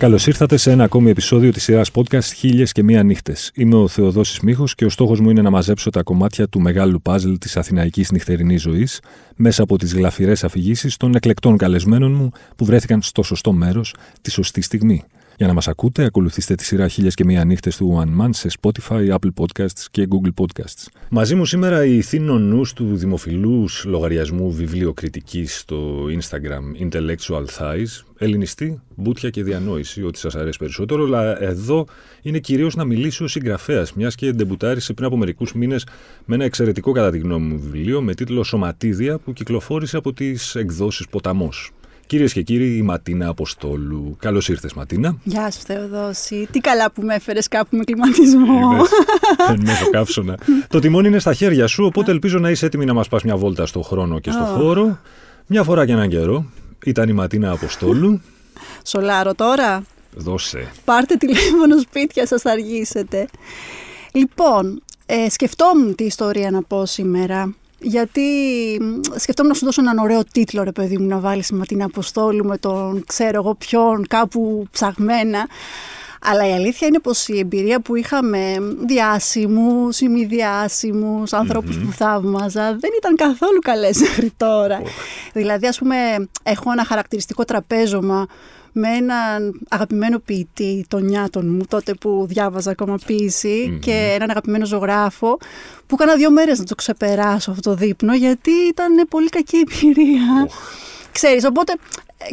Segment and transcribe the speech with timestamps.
[0.00, 3.50] Καλώς ήρθατε σε ένα ακόμη επεισόδιο της σειράς podcast Χίλιες και Μία Νύχτες.
[3.54, 7.02] Είμαι ο Θεοδόσης Μίχο και ο στόχος μου είναι να μαζέψω τα κομμάτια του μεγάλου
[7.02, 9.00] παζλ της αθηναϊκής νυχτερινής ζωής
[9.36, 14.30] μέσα από τις γλαφυρές αφηγήσεις των εκλεκτών καλεσμένων μου που βρέθηκαν στο σωστό μέρος τη
[14.30, 15.04] σωστή στιγμή.
[15.40, 18.48] Για να μας ακούτε, ακολουθήστε τη σειρά χίλιες και μία νύχτες του One Man σε
[18.60, 20.86] Spotify, Apple Podcasts και Google Podcasts.
[21.10, 28.80] Μαζί μου σήμερα η θύνο νους του δημοφιλούς λογαριασμού βιβλιοκριτικής στο Instagram Intellectual Thighs, ελληνιστή,
[28.94, 31.86] μπούτια και διανόηση, ό,τι σας αρέσει περισσότερο, αλλά εδώ
[32.22, 35.86] είναι κυρίως να μιλήσει ο συγγραφέας, μιας και ντεμπουτάρισε πριν από μερικούς μήνες
[36.24, 40.54] με ένα εξαιρετικό κατά τη γνώμη μου βιβλίο με τίτλο «Σωματίδια» που κυκλοφόρησε από τις
[40.54, 41.72] εκδόσεις «Ποταμός».
[42.10, 44.16] Κυρίες και κύριοι, η Ματίνα Αποστόλου.
[44.18, 45.16] Καλώς ήρθες, Ματίνα.
[45.22, 46.48] Γεια σου, Θεοδόση.
[46.50, 48.70] Τι καλά που με έφερες κάπου με κλιματισμό.
[49.48, 50.38] Δεν έχω καύσωνα.
[50.68, 53.36] Το τιμόνι είναι στα χέρια σου, οπότε ελπίζω να είσαι έτοιμη να μας πας μια
[53.36, 54.98] βόλτα στο χρόνο και στο χώρο.
[55.46, 56.44] Μια φορά και έναν καιρό.
[56.84, 58.20] Ήταν η Ματίνα Αποστόλου.
[58.84, 59.82] Σολάρο τώρα.
[60.14, 60.70] Δώσε.
[60.84, 63.28] Πάρτε τηλέφωνο σπίτια σας θα αργήσετε.
[64.12, 68.22] Λοιπόν, ε, σκεφτόμουν τι ιστορία να πω σήμερα γιατί
[69.16, 72.44] σκεφτόμουν να σου δώσω έναν ωραίο τίτλο, ρε παιδί μου, να βάλεις με την Αποστόλου,
[72.44, 75.48] με τον ξέρω εγώ ποιον, κάπου ψαγμένα.
[76.22, 78.56] Αλλά η αλήθεια είναι πως η εμπειρία που είχαμε
[78.86, 84.82] διάσημους ή μη διάσημους, που θαύμαζα, δεν ήταν καθόλου καλές μέχρι τώρα.
[85.32, 85.96] Δηλαδή, ας πούμε,
[86.42, 88.26] έχω ένα χαρακτηριστικό τραπέζωμα
[88.72, 92.98] με έναν αγαπημένο ποιητή των νιάτων μου, τότε που διάβαζα ακόμα
[93.80, 95.38] και έναν αγαπημένο ζωγράφο,
[95.86, 100.48] που έκανα δύο μέρες να το ξεπεράσω αυτό το δείπνο, γιατί ήταν πολύ κακή εμπειρία.
[101.12, 101.74] Ξέρεις, οπότε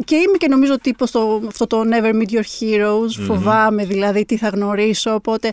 [0.04, 3.24] και είμαι και νομίζω τύπος στο αυτό το Never Meet Your Heroes.
[3.26, 5.14] Φοβάμαι δηλαδή τι θα γνωρίσω.
[5.14, 5.50] Οπότε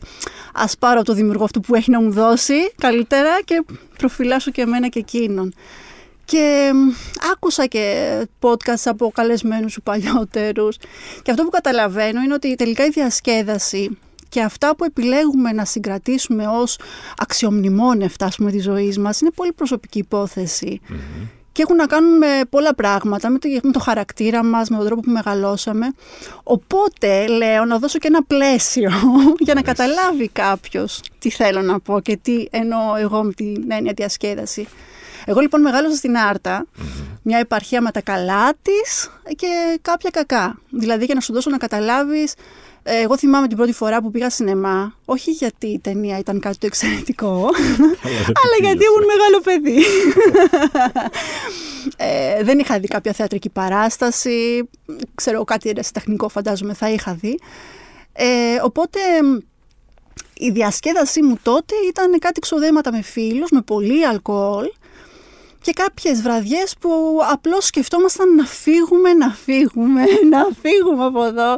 [0.54, 3.64] ας πάρω το δημιουργό αυτό που έχει να μου δώσει καλύτερα και
[3.98, 5.54] προφυλάσω και εμένα και εκείνον.
[6.26, 6.72] Και
[7.32, 10.78] άκουσα και podcast από καλεσμένους σου παλιότερους
[11.22, 13.98] και αυτό που καταλαβαίνω είναι ότι τελικά η διασκέδαση
[14.30, 16.80] και αυτά που επιλέγουμε να συγκρατήσουμε ως
[17.18, 20.06] αξιομνημόνευτα ας πούμε της ζωής μας είναι πολύ προσωπική
[21.56, 24.86] και έχουν να κάνουν με πολλά πράγματα, με το, με το χαρακτήρα μας, με τον
[24.86, 25.86] τρόπο που μεγαλώσαμε.
[26.44, 28.92] Οπότε λέω να δώσω και ένα πλαίσιο
[29.46, 33.94] για να καταλάβει κάποιος τι θέλω να πω και τι εννοώ εγώ με την έννοια
[33.96, 34.68] διασκέδαση.
[35.26, 36.66] Εγώ λοιπόν μεγάλωσα στην αρτα
[37.22, 39.06] μια επαρχία με τα καλά τη
[39.36, 40.60] και κάποια κακά.
[40.70, 42.34] Δηλαδή για να σου δώσω να καταλάβεις,
[42.84, 46.58] ε, εγώ θυμάμαι την πρώτη φορά που πήγα σινεμά, όχι γιατί η ταινία ήταν κάτι
[46.58, 47.50] το εξαιρετικό,
[48.42, 49.84] αλλά γιατί ήμουν μεγάλο παιδί.
[52.38, 54.70] ε, δεν είχα δει κάποια θεατρική παράσταση,
[55.16, 57.40] ξέρω κάτι τεχνικό φαντάζομαι θα είχα δει.
[58.14, 58.28] Ε,
[58.64, 59.00] οπότε
[60.34, 64.66] η διασκέδασή μου τότε ήταν κάτι ξοδέματα με φίλους, με πολύ αλκοόλ
[65.66, 66.90] και κάποιες βραδιές που
[67.32, 71.58] απλώς σκεφτόμασταν να φύγουμε, να φύγουμε, να φύγουμε από εδώ.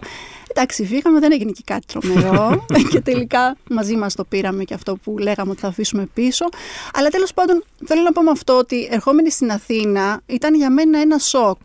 [0.50, 4.96] Εντάξει, φύγαμε, δεν έγινε και κάτι τρομερό και τελικά μαζί μας το πήραμε και αυτό
[4.96, 6.46] που λέγαμε ότι θα αφήσουμε πίσω.
[6.94, 11.00] Αλλά τέλος πάντων θέλω να πω με αυτό ότι ερχόμενη στην Αθήνα ήταν για μένα
[11.00, 11.58] ένα σοκ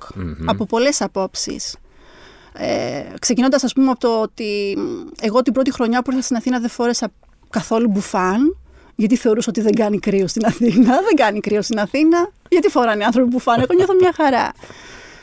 [0.46, 1.76] από πολλές απόψεις.
[2.52, 4.78] Ε, ξεκινώντας ας πούμε από το ότι
[5.20, 7.12] εγώ την πρώτη χρονιά που ήρθα στην Αθήνα δεν φόρεσα
[7.50, 8.56] καθόλου μπουφάν
[9.02, 10.94] γιατί θεωρούσα ότι δεν κάνει κρύο στην Αθήνα.
[11.06, 12.30] Δεν κάνει κρύο στην Αθήνα.
[12.48, 13.62] Γιατί φοράνε άνθρωποι που φάνε.
[13.62, 14.52] Εγώ νιώθω μια χαρά.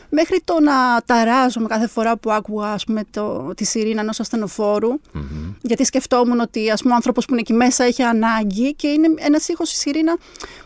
[0.10, 4.92] Μέχρι το να ταράζομαι κάθε φορά που άκουγα ας πούμε, το, τη σιρήνα ενός ασθενοφόρου.
[4.92, 5.54] Mm-hmm.
[5.62, 9.08] Γιατί σκεφτόμουν ότι ας πούμε, ο άνθρωπος που είναι εκεί μέσα έχει ανάγκη και είναι
[9.18, 10.18] ένας ήχος η σιρήνα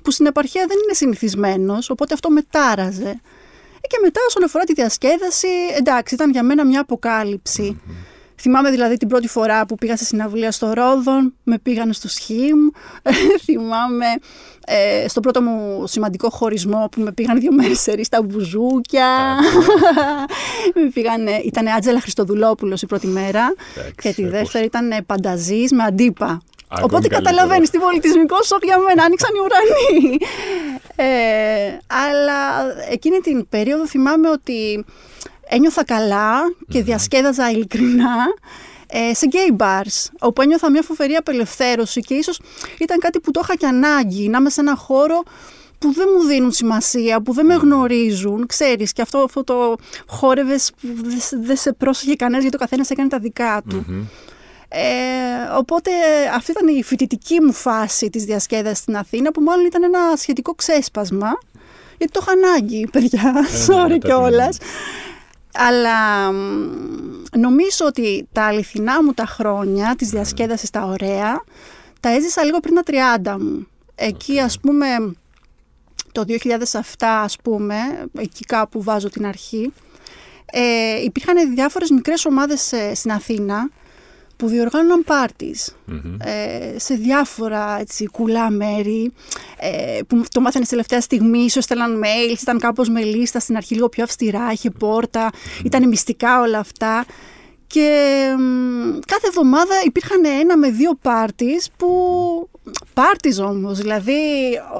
[0.03, 1.89] που στην επαρχία δεν είναι συνηθισμένος.
[1.89, 3.21] Οπότε αυτό με τάραζε.
[3.81, 5.47] Και μετά, όσον αφορά τη διασκέδαση,
[5.77, 7.81] εντάξει, ήταν για μένα μια αποκάλυψη.
[7.87, 8.12] Mm-hmm.
[8.41, 12.59] Θυμάμαι δηλαδή την πρώτη φορά που πήγα σε συναυλία στο Ρόδον, με πήγανε στο Σχήμ.
[13.45, 14.05] Θυμάμαι
[14.65, 19.37] ε, στο πρώτο μου σημαντικό χωρισμό που με πήγαν δύο μέρες σε στα μπουζούκια.
[20.75, 23.53] με πήγανε, ήταν Άτζελα Χριστοδουλόπουλος η πρώτη μέρα
[24.01, 26.41] και τη δεύτερη ήταν Πανταζής με αντίπα.
[26.81, 30.17] Οπότε καταλαβαίνεις τι πολιτισμικό σοκ για μένα, άνοιξαν οι ουρανοί.
[30.95, 34.85] Ε, αλλά εκείνη την περίοδο θυμάμαι ότι
[35.47, 36.33] ένιωθα καλά
[36.67, 38.15] και διασκέδαζα ειλικρινά
[38.87, 42.39] ε, σε gay bars, όπου ένιωθα μια φοβερή απελευθέρωση και ίσως
[42.79, 45.23] ήταν κάτι που το είχα και ανάγκη, να είμαι σε ένα χώρο
[45.79, 49.75] που δεν μου δίνουν σημασία, που δεν με γνωρίζουν, ξέρεις, και αυτό, αυτό το
[50.07, 50.87] χόρευες που
[51.43, 54.07] δεν σε πρόσεχε κανένας γιατί ο καθένας έκανε τα δικά του.
[54.75, 55.91] Ε, οπότε
[56.35, 60.53] αυτή ήταν η φοιτητική μου φάση της διασκέδασης στην Αθήνα που μάλλον ήταν ένα σχετικό
[60.53, 61.31] ξέσπασμα
[61.97, 64.57] γιατί το είχα ανάγκη παιδιά, ε, sorry ναι, κιόλας.
[65.53, 66.31] Αλλά
[67.37, 71.43] νομίζω ότι τα αληθινά μου τα χρόνια της διασκέδασης τα ωραία
[71.99, 72.83] τα έζησα λίγο πριν τα
[73.35, 73.67] 30 μου.
[73.95, 75.15] Εκεί ας πούμε
[76.11, 77.75] το 2007 ας πούμε,
[78.17, 79.73] εκεί κάπου βάζω την αρχή,
[80.45, 83.69] ε, υπήρχαν διάφορες μικρές ομάδες ε, στην Αθήνα
[84.35, 85.03] που διοργάνωναν
[86.23, 89.13] ε, σε διάφορα έτσι, κουλά μέρη
[89.59, 93.55] ε, που το μάθανε στη τελευταία στιγμή, ίσως στέλναν mail, ήταν κάπως με λίστα στην
[93.55, 95.29] αρχή λίγο πιο αυστηρά, είχε πόρτα,
[95.63, 97.05] ήταν μυστικά όλα αυτά.
[97.67, 98.27] Και
[99.07, 101.89] κάθε εβδομάδα υπήρχαν ένα με δύο πάρτις που...
[102.93, 104.13] Πάρτις όμως, δηλαδή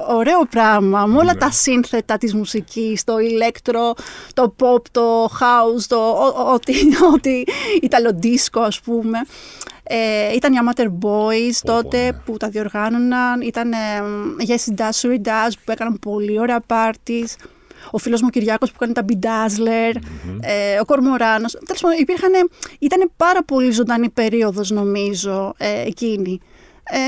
[0.08, 1.38] ωραίο πράγμα, με όλα ναι.
[1.38, 3.94] τα σύνθετα της μουσικής, το ηλέκτρο,
[4.34, 6.10] το pop, το house, το
[6.52, 6.74] ό,τι,
[7.14, 7.42] ό,τι
[7.82, 9.18] ιταλοντίσκο ας πούμε.
[9.82, 12.12] Ε, ήταν οι Amateur Boys τότε ναι.
[12.12, 13.76] που τα διοργάνωναν, ήταν ε,
[14.46, 17.36] Yes It Does, Dash που έκαναν πολύ ωραία πάρτις
[17.90, 19.94] ο φίλος μου ο Κυριάκος που κάνει τα Bedazzler,
[20.40, 21.52] ε, ο Κορμοράνος.
[21.66, 22.32] Τέλος πάντων, υπήρχαν,
[22.78, 26.40] ήταν πάρα πολύ ζωντανή περίοδος νομίζω ε, εκείνη.
[26.86, 26.98] Ε,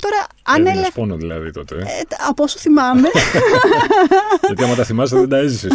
[0.00, 0.90] τώρα, αν έλεγα.
[0.94, 1.74] πόνο δηλαδή τότε.
[1.74, 3.08] Ε, από όσο θυμάμαι.
[4.46, 5.72] Γιατί άμα τα θυμάσαι δεν τα έζησες.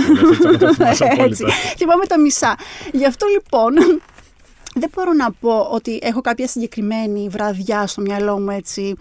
[1.17, 1.45] Έτσι,
[1.77, 2.55] θυμάμαι τα μισά.
[2.91, 3.73] Γι' αυτό λοιπόν
[4.81, 8.95] δεν μπορώ να πω ότι έχω κάποια συγκεκριμένη βραδιά στο μυαλό μου έτσι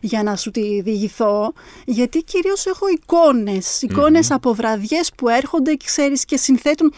[0.00, 1.52] για να σου τη διηγηθώ,
[1.84, 2.86] γιατί κυρίως έχω
[3.80, 6.92] εικόνες, από βραδιές που έρχονται και ξέρεις και συνθέτουν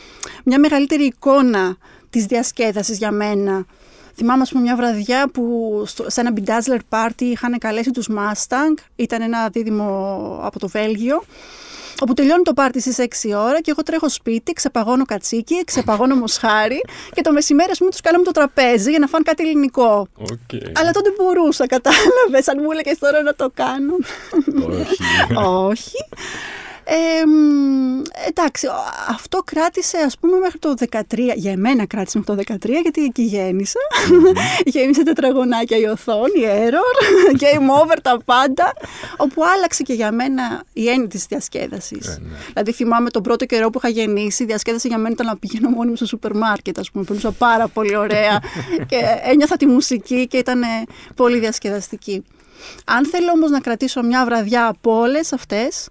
[0.45, 1.77] μια μεγαλύτερη εικόνα
[2.11, 3.67] της διασκέδασης για μένα.
[4.15, 9.49] Θυμάμαι, πούμε, μια βραδιά που σε ένα Bedazzler party είχαν καλέσει τους Mustang, ήταν ένα
[9.49, 11.23] δίδυμο από το Βέλγιο,
[12.01, 16.81] όπου τελειώνει το πάρτι στις 6 ώρα και εγώ τρέχω σπίτι, ξεπαγώνω κατσίκι, ξεπαγώνω μοσχάρι
[17.15, 20.07] και το μεσημέρι, ας πούμε, τους κάναμε το τραπέζι για να φάνε κάτι ελληνικό.
[20.21, 20.71] Okay.
[20.75, 22.49] Αλλά τότε μπορούσα, κατάλαβες.
[22.49, 23.97] Αν μου έλεγες τώρα να το κάνω.
[25.35, 25.67] Όχι.
[25.71, 25.97] Όχι.
[26.85, 26.95] Ε,
[28.29, 28.69] εντάξει,
[29.09, 31.03] αυτό κράτησε ας πούμε μέχρι το 13,
[31.35, 33.79] για εμένα κράτησε μέχρι το 13 γιατί εκεί γέννησα.
[34.11, 34.67] Mm-hmm.
[34.73, 36.97] Γέμισε τετραγωνάκια η οθόνη, error,
[37.43, 38.73] game over τα πάντα,
[39.17, 42.07] όπου άλλαξε και για μένα η έννοια της διασκέδασης.
[42.07, 42.37] Ε, ναι.
[42.47, 45.69] Δηλαδή θυμάμαι τον πρώτο καιρό που είχα γεννήσει, η διασκέδαση για μένα ήταν να πηγαίνω
[45.69, 48.41] μόνη μου στο σούπερ μάρκετ, ας πούμε, περνούσα πάρα πολύ ωραία
[48.91, 50.63] και ένιωθα τη μουσική και ήταν
[51.15, 52.25] πολύ διασκεδαστική.
[52.85, 55.89] Αν θέλω όμως να κρατήσω μια βραδιά από όλες αυτές,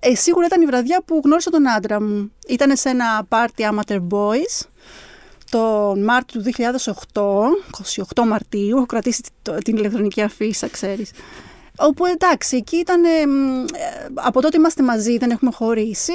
[0.00, 2.32] ε, σίγουρα ήταν η βραδιά που γνώρισα τον άντρα μου.
[2.48, 4.66] Ήταν σε ένα πάρτι Amateur Boys
[5.50, 6.50] τον Μάρτιο του
[7.12, 7.22] 2008,
[8.14, 9.22] 28 Μαρτίου, έχω κρατήσει
[9.64, 11.10] την ηλεκτρονική αφίσα, ξέρεις.
[11.78, 13.08] Όπου εντάξει, εκεί ήταν, ε,
[14.14, 16.12] από τότε είμαστε μαζί, δεν έχουμε χωρίσει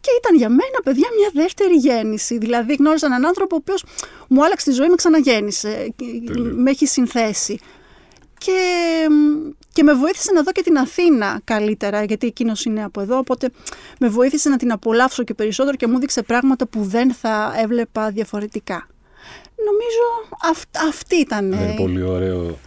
[0.00, 2.38] και ήταν για μένα, παιδιά, μια δεύτερη γέννηση.
[2.38, 3.84] Δηλαδή γνώρισα έναν άνθρωπο ο οποίος
[4.28, 5.94] μου άλλαξε τη ζωή, με ξαναγέννησε,
[6.54, 7.58] με έχει συνθέσει
[8.44, 9.06] και,
[9.72, 13.50] και με βοήθησε να δω και την Αθήνα καλύτερα, γιατί εκείνος είναι από εδώ, οπότε
[13.98, 18.10] με βοήθησε να την απολαύσω και περισσότερο και μου δείξε πράγματα που δεν θα έβλεπα
[18.10, 18.88] διαφορετικά.
[19.64, 21.50] Νομίζω αυ, αυτή ήταν...
[21.50, 22.58] Δεν είναι πολύ ωραίο.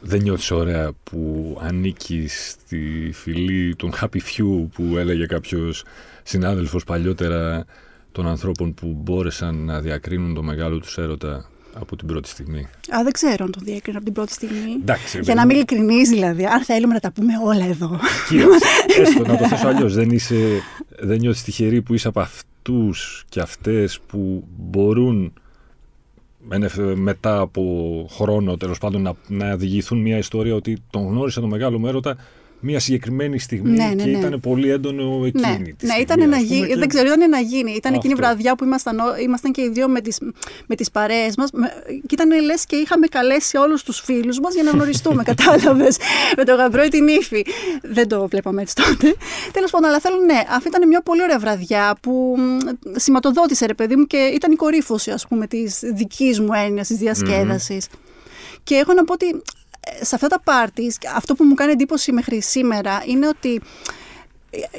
[0.00, 5.84] Δεν νιώθεις ωραία που ανήκεις στη φυλή των happy few που έλεγε κάποιος
[6.22, 7.64] συνάδελφος παλιότερα
[8.12, 12.68] των ανθρώπων που μπόρεσαν να διακρίνουν το μεγάλο τους έρωτα; Από την πρώτη στιγμή.
[12.96, 14.72] Α, δεν ξέρω αν το διέκρινα από την πρώτη στιγμή.
[14.80, 16.46] Εντάξει, Για να μην ειλικρινείς, δηλαδή.
[16.46, 18.00] Αν θέλουμε να τα πούμε όλα εδώ.
[19.00, 19.94] έστω να το θέσω αλλιώς.
[19.94, 20.08] Δεν,
[20.98, 25.32] δεν νιώθεις τυχερή που είσαι από αυτούς και αυτές που μπορούν
[26.94, 31.78] μετά από χρόνο τέλος πάντων να, να διηγηθούν μια ιστορία ότι τον γνώρισε τον μεγάλο
[31.78, 32.16] μου έρωτα
[32.60, 34.18] μια συγκεκριμένη στιγμή ναι, ναι, και ναι.
[34.18, 35.94] ήταν πολύ έντονο εκείνη ναι, τη στιγμή.
[35.94, 36.74] Ναι, ήταν να γίνει.
[36.74, 37.72] Δεν ξέρω, ήταν να γίνει.
[37.72, 40.18] Ήταν εκείνη η βραδιά που ήμασταν, ήμασταν και οι δύο με τις,
[40.66, 41.50] με τις παρέες μας
[41.86, 45.96] και ήταν λες και είχαμε καλέσει όλους τους φίλους μας για να γνωριστούμε, κατάλαβες,
[46.36, 47.44] με τον γαμπρό ή την ύφη.
[47.82, 49.14] Δεν το βλέπαμε έτσι τότε.
[49.52, 52.36] Τέλος πάντων, αλλά θέλω, ναι, αυτή ήταν μια πολύ ωραία βραδιά που
[52.96, 56.96] σηματοδότησε, ρε παιδί μου, και ήταν η κορύφωση, ας πούμε, της δικής μου έννοιας, της
[56.96, 57.86] διασκέδασης.
[57.90, 57.96] Mm.
[58.64, 59.42] Και έχω να πω ότι
[60.00, 63.60] σε αυτά τα πάρτι, αυτό που μου κάνει εντύπωση μέχρι σήμερα είναι ότι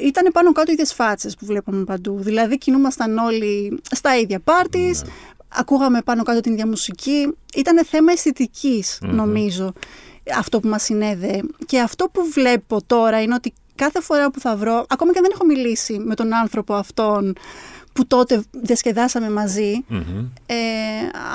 [0.02, 2.18] ήταν πάνω κάτω οι ίδιες φάτσες που βλέπαμε παντού.
[2.20, 5.12] Δηλαδή κινούμασταν όλοι στα ίδια πάρτι, ναι.
[5.48, 7.34] ακούγαμε πάνω κάτω την ίδια μουσική.
[7.54, 8.12] Ήταν θέμα
[9.00, 9.72] νομίζω
[10.36, 11.40] αυτό που μας συνέδε.
[11.66, 15.24] Και αυτό που βλέπω τώρα είναι ότι κάθε φορά που θα βρω, ακόμα και αν
[15.24, 17.36] δεν έχω μιλήσει με τον άνθρωπο αυτόν
[18.00, 19.28] που τότε διασκεδάσαμε
[20.46, 20.54] ε,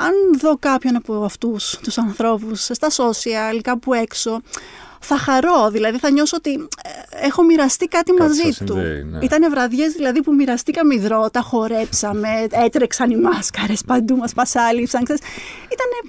[0.05, 4.41] αν δω κάποιον από αυτούς τους ανθρώπους στα social, κάπου έξω,
[5.05, 6.51] θα χαρώ, δηλαδή θα νιώσω ότι
[6.83, 8.75] ε, έχω μοιραστεί κάτι, μαζί του.
[8.75, 9.19] Ναι.
[9.21, 15.01] Ήταν βραδιές δηλαδή που μοιραστήκαμε υδρότα, χορέψαμε, έτρεξαν οι μάσκαρες παντού, μας πασάλιψαν.
[15.01, 15.19] Ήταν,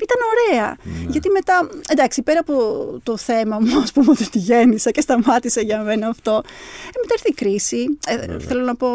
[0.02, 0.76] ήταν ωραία.
[0.82, 1.10] Ναι.
[1.10, 2.56] Γιατί μετά, εντάξει, πέρα από
[3.02, 7.14] το θέμα μου, ας πούμε, ότι τη γέννησα και σταμάτησε για μένα αυτό, ε, μετά
[7.14, 7.98] ήρθε η κρίση.
[8.06, 8.88] Ε, θέλω να πω,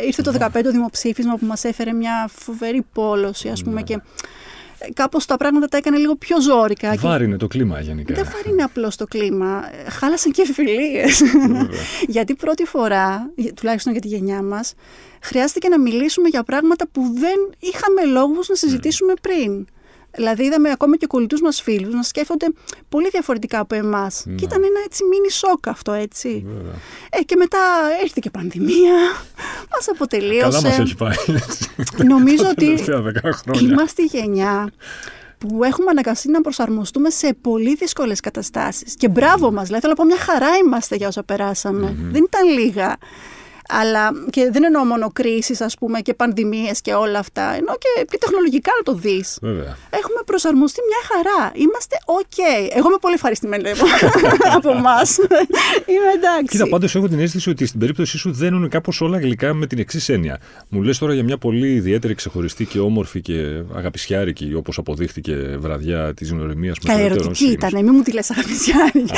[0.00, 4.00] ε, ήρθε το 2015 δημοψήφισμα που μας έφερε μια φοβερή πόλωση, ας πούμε, και
[4.94, 6.94] κάπως τα πράγματα τα έκανε λίγο πιο ζώρικα.
[6.98, 8.14] Βάρινε το κλίμα γενικά.
[8.14, 9.70] Δεν βάρινε απλώς το κλίμα.
[9.88, 11.22] Χάλασαν και φιλίες.
[12.14, 14.74] Γιατί πρώτη φορά, τουλάχιστον για τη γενιά μας,
[15.20, 19.66] χρειάστηκε να μιλήσουμε για πράγματα που δεν είχαμε λόγους να συζητήσουμε πριν.
[20.12, 22.46] Δηλαδή, είδαμε ακόμα και κολλητούς μας φίλους να σκέφτονται
[22.88, 24.22] πολύ διαφορετικά από εμάς.
[24.26, 24.34] Ναι.
[24.34, 26.46] Και ήταν ένα έτσι μίνι σοκ αυτό, έτσι.
[27.10, 27.58] Ε, και μετά
[28.02, 28.94] έρθει και πανδημία.
[29.70, 30.50] Μας αποτελείωσε.
[30.50, 31.14] Καλά, μας έχει πάει.
[32.06, 32.78] Νομίζω ότι
[33.60, 34.72] είμαστε η γενιά
[35.38, 38.94] που έχουμε αναγκαστεί να προσαρμοστούμε σε πολύ δύσκολες καταστάσεις.
[38.94, 41.24] Και μπράβο μας, δηλαδή θέλω να πω μια χαρά είμαστε για όσα
[42.10, 42.96] Δεν ήταν λίγα.
[43.80, 47.42] Αλλά και δεν εννοώ μόνο κρίσεις, ας πούμε, και πανδημίες και όλα αυτά.
[47.42, 49.38] Εννοώ και, και τεχνολογικά να το δεις.
[49.90, 51.52] Έχουμε προσαρμοστεί μια χαρά.
[51.54, 52.38] Είμαστε OK.
[52.78, 53.62] Εγώ είμαι πολύ ευχαριστημένη
[54.56, 55.18] από εμάς.
[55.86, 56.46] είμαι εντάξει.
[56.46, 59.78] Κοίτα, πάντως έχω την αίσθηση ότι στην περίπτωσή σου δένουν κάπως όλα γλυκά με την
[59.78, 60.38] εξής έννοια.
[60.68, 66.14] Μου λες τώρα για μια πολύ ιδιαίτερη, ξεχωριστή και όμορφη και αγαπησιάρικη, όπως αποδείχτηκε βραδιά
[66.14, 69.12] της γνωριμίας με τον ερωτική ήταν, μην μου τη λες αγαπησιάρικη.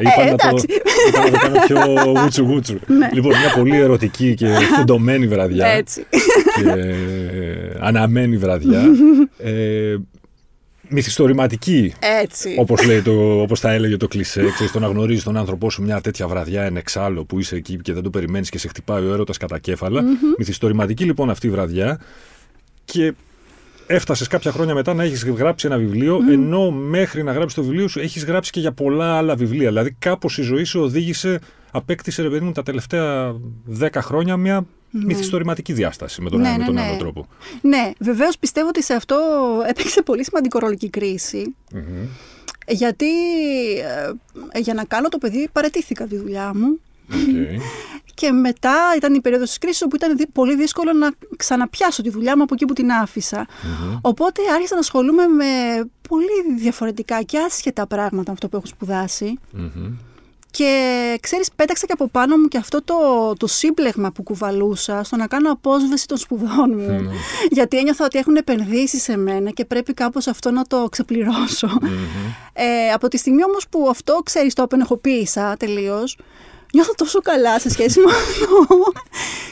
[0.00, 2.78] Είπα να το κάνω πιο γούτσου γούτσου.
[2.86, 3.08] Ναι.
[3.12, 5.66] Λοιπόν, μια πολύ ερωτική ερωτική και φουντωμένη βραδιά.
[5.66, 6.06] Έτσι.
[6.62, 6.94] Και
[7.80, 8.84] αναμένη βραδιά.
[9.38, 9.96] ε,
[10.88, 11.92] μυθιστορηματική.
[12.22, 12.54] Έτσι.
[12.58, 14.50] Όπως, λέει το, όπως θα έλεγε το κλισέ.
[14.54, 17.76] Ξέρεις, το να γνωρίζεις τον άνθρωπό σου μια τέτοια βραδιά εν εξάλλου που είσαι εκεί
[17.76, 20.02] και δεν το περιμένεις και σε χτυπάει ο έρωτας κατά κέφαλα.
[20.02, 20.36] Mm-hmm.
[20.38, 22.00] Μυθιστορηματική λοιπόν αυτή η βραδιά.
[22.84, 23.14] Και
[23.86, 26.32] έφτασες κάποια χρόνια μετά να έχεις γράψει ένα βιβλίο, mm.
[26.32, 29.68] ενώ μέχρι να γράψεις το βιβλίο σου έχεις γράψει και για πολλά άλλα βιβλία.
[29.68, 31.38] Δηλαδή, κάπως η ζωή σου οδήγησε
[31.70, 33.34] απέκτησε ρε παιδί μου τα τελευταία
[33.64, 35.04] δέκα χρόνια μια ναι.
[35.04, 37.28] μυθιστορηματική διάσταση με τον ναι, ένα ναι, τον άλλο τρόπο.
[37.60, 39.16] Ναι, βεβαίως πιστεύω ότι σε αυτό
[39.68, 41.54] έπαιξε πολύ σημαντικό ρόλο και η κριση
[42.66, 43.06] Γιατί
[44.52, 46.80] ε, για να κάνω το παιδί παρετήθηκα τη δουλειά μου.
[47.10, 47.58] Okay.
[48.14, 52.36] Και μετά ήταν η περίοδος της κρίσης όπου ήταν πολύ δύσκολο να ξαναπιάσω τη δουλειά
[52.36, 53.46] μου από εκεί που την αφησα
[54.00, 55.44] Οπότε άρχισα να ασχολούμαι με
[56.08, 58.66] πολύ διαφορετικά και άσχετα πράγματα με αυτό που έχω
[60.50, 62.94] και ξέρεις, πέταξα και από πάνω μου και αυτό το,
[63.36, 67.00] το σύμπλεγμα που κουβαλούσα στο να κάνω απόσβεση των σπουδών μου.
[67.02, 67.10] Ναι.
[67.50, 71.68] Γιατί ένιωθα ότι έχουν επενδύσει σε μένα και πρέπει κάπως αυτό να το ξεπληρωσω
[72.52, 76.18] Ε, από τη στιγμή όμως που αυτό, ξέρεις, το απενεχοποίησα τελείως,
[76.74, 78.66] νιώθω τόσο καλά σε σχέση με αυτό.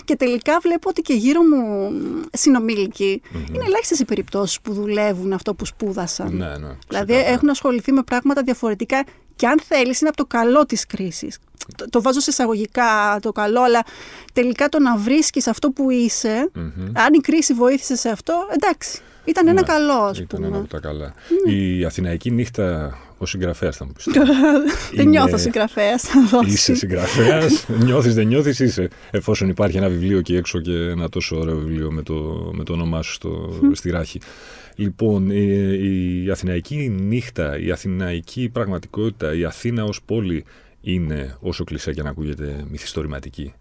[0.04, 1.90] και τελικά βλέπω ότι και γύρω μου
[2.32, 3.54] συνομήλικοι mm-hmm.
[3.54, 6.36] είναι ελάχιστες οι περιπτώσεις που δουλεύουν αυτό που σπούδασαν.
[6.36, 9.04] Ναι, ναι, δηλαδή έχουν ασχοληθεί με πράγματα διαφορετικά
[9.36, 11.38] και αν θέλεις, είναι από το καλό της κρίσης.
[11.76, 13.84] Το, το, βάζω σε εισαγωγικά το καλό, αλλά
[14.32, 16.50] τελικά το να βρίσκεις αυτό που είσαι,
[16.92, 19.00] αν η κρίση βοήθησε σε αυτό, εντάξει.
[19.26, 20.26] Ήταν ένα ναι, καλό, ας πούμε.
[20.30, 21.14] Ήταν ένα από τα καλά.
[21.46, 21.52] Ναι.
[21.52, 24.06] Η Αθηναϊκή νύχτα, ο συγγραφέας θα μου πεις.
[24.96, 26.04] δεν νιώθω συγγραφέας.
[26.46, 27.66] Είσαι συγγραφέας.
[27.68, 28.88] νιώθεις, δεν νιώθεις, είσαι.
[29.10, 32.14] Εφόσον υπάρχει ένα βιβλίο εκεί έξω και ένα τόσο ωραίο βιβλίο με το,
[32.52, 34.20] με το όνομά σου στο, στη ράχη.
[34.76, 40.44] Λοιπόν, η Αθηναϊκή νύχτα, η Αθηναϊκή πραγματικότητα, η Αθήνα ως πόλη
[40.80, 43.52] είναι όσο κλεισέ και να ακούγεται μυθιστορηματική.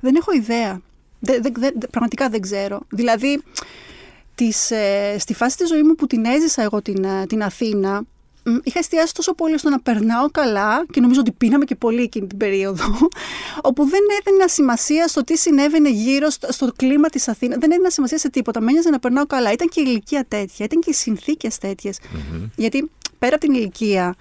[0.00, 0.80] Δεν έχω ιδέα.
[1.20, 2.80] Δε, δε, πραγματικά δεν ξέρω.
[2.88, 3.42] Δηλαδή,
[4.34, 8.02] τις, ε, στη φάση της ζωής μου που την έζησα εγώ την, ε, την Αθήνα,
[8.62, 12.26] είχα εστιάσει τόσο πολύ στο να περνάω καλά και νομίζω ότι πίναμε και πολύ εκείνη
[12.26, 12.84] την περίοδο,
[13.68, 17.58] όπου δεν έδινε σημασία στο τι συνέβαινε γύρω στο, στο κλίμα της Αθήνας.
[17.58, 18.60] Δεν έδινα σημασία σε τίποτα.
[18.60, 19.52] Με να περνάω καλά.
[19.52, 21.58] Ήταν και η ηλικία τέτοια, ήταν και οι συνθήκες
[22.56, 24.14] Γιατί πέρα από την ηλικία,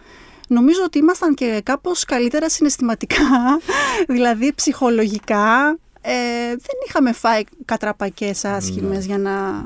[0.47, 3.59] νομίζω ότι ήμασταν και κάπως καλύτερα συναισθηματικά,
[4.07, 5.77] δηλαδή ψυχολογικά.
[6.01, 9.65] Ε, δεν είχαμε φάει κατραπακές άσχημες για να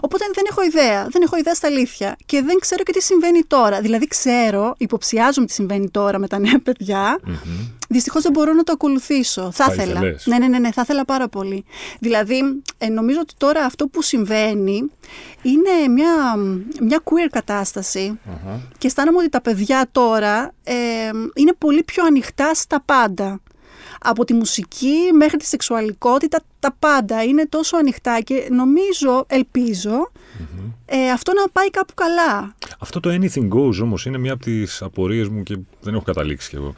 [0.00, 1.06] Οπότε δεν έχω ιδέα.
[1.10, 2.16] Δεν έχω ιδέα στα αλήθεια.
[2.26, 3.80] Και δεν ξέρω και τι συμβαίνει τώρα.
[3.80, 7.18] Δηλαδή, ξέρω, υποψιάζομαι τι συμβαίνει τώρα με τα νέα παιδιά.
[7.26, 7.70] Mm-hmm.
[7.88, 9.50] Δυστυχώς δεν μπορώ να το ακολουθήσω.
[9.52, 10.00] Θα, θα ήθελα.
[10.00, 11.64] Ναι, ναι, ναι, ναι, θα ήθελα πάρα πολύ.
[12.00, 14.90] Δηλαδή, ε, νομίζω ότι τώρα αυτό που συμβαίνει
[15.42, 16.36] είναι μια,
[16.80, 18.18] μια queer κατασταση
[18.78, 20.74] και αισθάνομαι ότι τα παιδιά τώρα ε,
[21.34, 23.40] είναι πολύ πιο ανοιχτά στα πάντα
[24.02, 29.26] από τη μουσική μέχρι τη σεξουαλικότητα, τα πάντα είναι τόσο ανοιχτά και νομίζω,
[30.84, 32.54] ε, αυτό να πάει κάπου καλά.
[32.78, 36.48] Αυτό το anything goes όμως είναι μια από τις απορίες μου και δεν έχω καταλήξει
[36.48, 36.74] κι εγώ.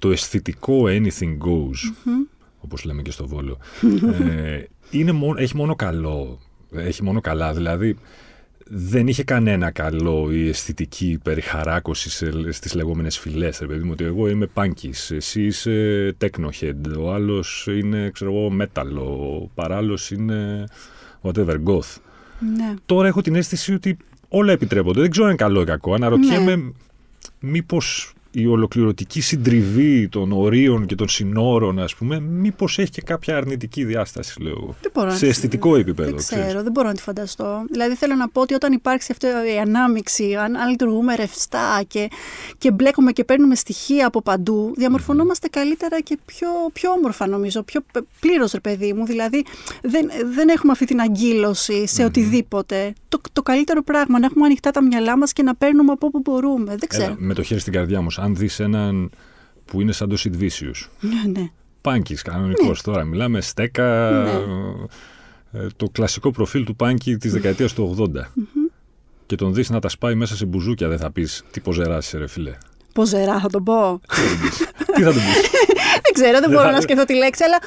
[0.00, 2.10] το αισθητικό anything goes,
[2.60, 3.58] όπως λέμε και στο Βόλο,
[4.20, 6.38] ε, είναι έχει μόνο καλό.
[6.72, 7.98] Έχει μόνο καλά, δηλαδή
[8.70, 12.10] δεν είχε κανένα καλό η αισθητική περιχαράκωση
[12.50, 13.58] στις λεγόμενες φυλές.
[13.58, 18.56] Ρε παιδί μου, ότι εγώ είμαι punkies, εσύ είσαι technohead, ο άλλος είναι, ξέρω εγώ,
[18.60, 20.64] metal, ο παράλληλος είναι
[21.22, 21.96] whatever, goth.
[22.56, 22.74] Ναι.
[22.86, 23.96] Τώρα έχω την αίσθηση ότι
[24.28, 25.00] όλα επιτρέπονται.
[25.00, 25.94] Δεν ξέρω αν είναι καλό ή κακό.
[25.94, 26.70] Αναρωτιέμαι ναι.
[27.40, 33.36] μήπως η ολοκληρωτική συντριβή των ορίων και των συνόρων, ας πούμε, μήπως έχει και κάποια
[33.36, 34.76] αρνητική διάσταση, λέω.
[34.92, 36.08] μπορώ σε αισθητικό επίπεδο.
[36.08, 36.62] Δεν ξέρω, ξέρεις.
[36.62, 37.64] δεν μπορώ να τη φανταστώ.
[37.70, 42.08] Δηλαδή, θέλω να πω ότι όταν υπάρξει αυτή η ανάμειξη, αν, αν λειτουργούμε ρευστά και,
[42.58, 47.62] και μπλέκουμε και παίρνουμε στοιχεία από παντού, διαμορφωνόμαστε καλύτερα και πιο, πιο όμορφα, νομίζω.
[47.62, 47.80] Πιο
[48.20, 49.06] πλήρως, ρε παιδί μου.
[49.06, 49.44] Δηλαδή,
[49.82, 52.92] δεν, δεν έχουμε αυτή την αγκύλωση σε οτιδήποτε.
[53.08, 56.20] Το, το καλύτερο πράγμα, να έχουμε ανοιχτά τα μυαλά μας και να παίρνουμε από όπου
[56.24, 56.76] μπορούμε.
[56.76, 57.04] Δεν ξέρω.
[57.04, 59.10] Έλα, με το χέρι στην καρδιά μου, αν δεις έναν
[59.64, 60.32] που είναι σαν το Sid
[61.00, 61.50] Ναι, ναι.
[61.80, 62.92] Πάνκι, κανονικός ναι.
[62.92, 63.04] τώρα.
[63.04, 64.10] Μιλάμε στέκα.
[64.10, 65.60] Ναι.
[65.60, 68.06] Ε, το κλασικό προφίλ του Πάνκι της δεκαετίας του 80.
[69.26, 72.26] Και τον δεις να τα σπάει μέσα σε μπουζούκια, δεν θα πεις τι ποζερά ρε
[72.26, 72.56] φιλέ.
[72.92, 74.00] Ποζερά, θα τον πω.
[74.94, 75.50] τι θα τον πεις;
[76.04, 77.58] δεν ξέρω, δεν μπορώ να σκεφτώ τη λέξη, αλλά.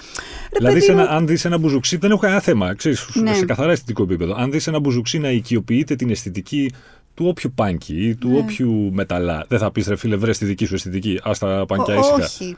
[0.58, 2.76] Δηλαδή, αν δεις ένα μπουζουξί, δεν έχω κανένα θέμα.
[2.76, 3.34] Ξέρεις, ναι.
[3.34, 4.36] σε καθαρά αισθητικό επίπεδο.
[4.38, 6.72] Αν δεις ένα μπουζουξί να οικειοποιείται την αισθητική
[7.14, 8.38] του όποιου πάνκι ή του ναι.
[8.38, 9.46] όποιου μεταλλά.
[9.48, 11.20] Δεν θα πεις ρε φίλε, βρες τη δική σου αισθητική.
[11.24, 12.16] Α τα πάνκια ήσυχα.
[12.16, 12.58] Όχι.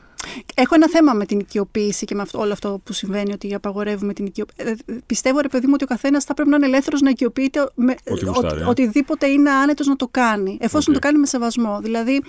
[0.54, 4.12] Έχω ένα θέμα με την οικειοποίηση και με αυτό, όλο αυτό που συμβαίνει, ότι απαγορεύουμε
[4.12, 4.74] την οικειοποίηση.
[4.86, 7.70] Ε, πιστεύω, ρε παιδί μου, ότι ο καθένας θα πρέπει να είναι ελεύθερος να οικειοποιείται
[7.74, 8.64] με, Ό,τι γουστάρει, ε.
[8.64, 10.96] οτιδήποτε είναι άνετος να το κάνει, εφόσον okay.
[10.96, 11.78] το κάνει με σεβασμό.
[11.82, 12.22] Δηλαδή,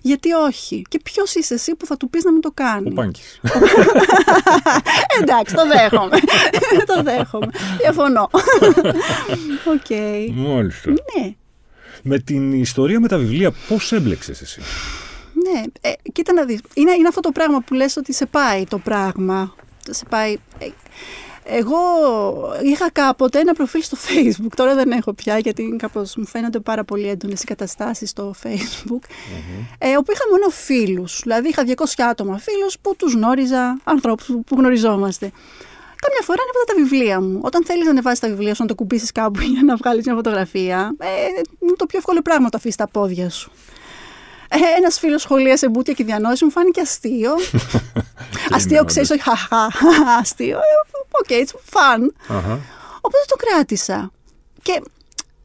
[0.00, 2.94] γιατί όχι; Και ποιος είσαι εσύ που θα του πεις να μην το κάνει; Ο
[2.94, 3.40] Πάνκης.
[5.20, 6.18] Εντάξει, το δέχομαι.
[6.94, 7.48] το δέχομαι.
[7.80, 8.30] Διαφωνώ.
[9.74, 9.86] OK.
[9.88, 10.30] Okay.
[10.32, 10.90] Μάλιστα.
[10.90, 11.34] Ναι.
[12.06, 14.60] Με την ιστορία με τα βιβλία, πώς έμπλεξες εσύ;
[15.32, 16.60] Ναι, ε, κοίτα να δεις.
[16.74, 19.54] Είναι, είναι αυτό το πράγμα που λες ότι σε πάει το πράγμα.
[19.90, 20.32] Σε πάει...
[20.58, 20.66] Ε,
[21.46, 21.76] εγώ
[22.62, 26.84] είχα κάποτε ένα προφίλ στο facebook, τώρα δεν έχω πια γιατί κάπως μου φαίνονται πάρα
[26.84, 29.66] πολύ έντονες οι καταστάσεις στο facebook, mm-hmm.
[29.78, 34.56] ε, όπου είχα μόνο φίλους, δηλαδή είχα 200 άτομα φίλους που τους γνώριζα, ανθρώπους που
[34.56, 35.32] γνωριζόμαστε.
[36.04, 37.40] Καμιά φορά ανέβαζα τα βιβλία μου.
[37.42, 40.14] Όταν θέλεις να ανεβάσεις τα βιβλία σου, να το κουμπίσεις κάπου για να βγάλεις μια
[40.14, 41.06] φωτογραφία, ε,
[41.58, 43.50] είναι το πιο εύκολο πράγμα το αφήσεις τα πόδια σου.
[44.48, 47.32] Ε, Ένας φίλος σχολίασε μπούτια και διανόηση, μου φάνηκε αστείο.
[48.56, 49.68] αστείο, ξέρεις, όχι χαχά,
[50.20, 50.58] αστείο.
[51.10, 52.00] OK, okay, it's fun.
[53.00, 54.10] Οπότε το κράτησα.
[54.62, 54.82] Και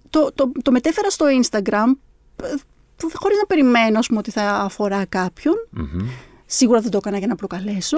[0.09, 1.95] το, το, το μετέφερα στο Instagram
[2.43, 2.53] ε,
[3.13, 5.05] χωρίς να περιμένω πούμε, ότι θα αφορά
[6.51, 7.97] Σίγουρα δεν το έκανα για να προκαλέσω,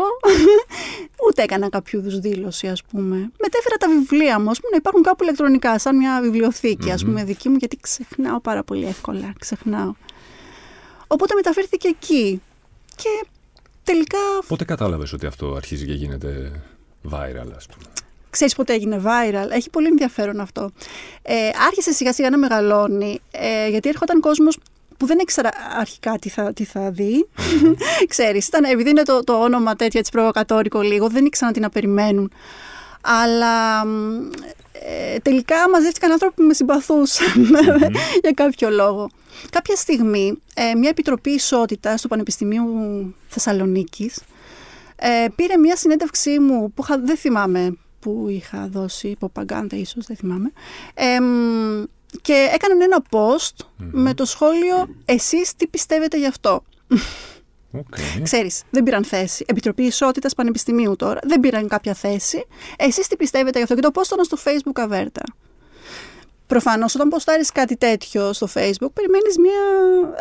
[1.28, 3.32] ούτε έκανα κάποιο είδους δήλωση, ας πούμε.
[3.40, 7.24] Μετέφερα τα βιβλία μου, ας πούμε, να υπάρχουν κάπου ηλεκτρονικά, σαν μια βιβλιοθήκη, ας πούμε,
[7.24, 9.34] δική μου, γιατί ξεχνάω πάρα πολύ εύκολα.
[9.40, 9.94] Ξεχνάω.
[11.08, 12.42] Οπότε μεταφέρθηκε εκεί.
[12.96, 13.26] Και
[13.84, 14.18] τελικά.
[14.48, 16.62] Πότε κατάλαβες ότι αυτό αρχίζει και γίνεται
[17.12, 17.86] viral, ας πούμε;
[18.30, 20.72] Ξέρεις πότε έγινε viral; Έχει πολύ ενδιαφέρον αυτό.
[21.22, 24.58] Ε, άρχισε σιγά σιγά να μεγαλώνει, ε, γιατί έρχονταν κόσμος
[25.02, 27.28] που δεν ήξερα αρχικά τι θα, τι θα δει.
[28.08, 31.70] Ξέρεις, ήταν, επειδή είναι το, το όνομα τέτοια έτσι προβοκατόρικο λίγο, δεν ήξερα τι να
[31.70, 32.32] περιμένουν.
[33.02, 33.82] Αλλά
[34.72, 37.46] ε, τελικά μαζεύτηκαν άνθρωποι που με συμπαθούσαν
[38.24, 39.10] για κάποιο λόγο.
[39.50, 42.66] Κάποια στιγμή, ε, μια επιτροπή ισότητας του Πανεπιστημίου
[43.28, 44.22] Θεσσαλονίκης
[44.96, 50.52] ε, πήρε μια συνέντευξή μου που δεν θυμάμαι που είχα δώσει, υποπαγκάντα ίσως, δεν θυμάμαι,
[52.22, 56.64] και έκαναν ένα post με το σχόλιο «Εσείς τι πιστεύετε γι' αυτό».
[57.78, 58.22] Okay.
[58.24, 59.46] Ξέρεις, δεν πήραν θέση.
[59.48, 61.20] Επιτροπή Ισότητας Πανεπιστημίου τώρα.
[61.24, 62.46] Δεν πήραν κάποια θέση.
[62.78, 65.22] Εσείς τι πιστεύετε γι' αυτό; Και το post ήταν στο Facebook αβέρτα.
[66.48, 69.62] Προφανώς, όταν ποστάρεις κάτι τέτοιο στο Facebook, περιμένεις μια...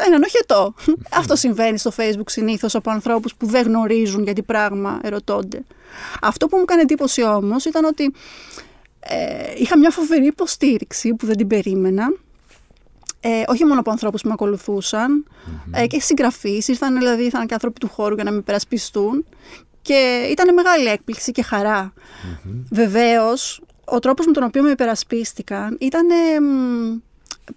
[0.07, 0.75] έναν οχετό.
[1.13, 5.63] Αυτό συμβαίνει στο Facebook συνήθως από ανθρώπους που δεν γνωρίζουν γιατί πράγμα ερωτώνται.
[6.23, 8.13] Αυτό που μου έκανε εντύπωση όμως ήταν ότι
[9.01, 12.07] ε, είχα μια φοβερή υποστήριξη που δεν την περίμενα.
[13.21, 15.27] Ε, όχι μόνο από ανθρώπους που με ακολουθουσαν
[15.71, 16.69] ε, και συγγραφείς.
[16.69, 19.27] Ήρθαν δηλαδή ήρθαν και άνθρωποι του χώρου για να με υπερασπιστούν.
[19.83, 21.93] Και ήταν μεγάλη έκπληξη και χαρά.
[21.93, 22.63] Mm-hmm.
[22.71, 26.07] Βεβαίως, ο τρόπος με τον οποίο με υπερασπίστηκαν ήταν.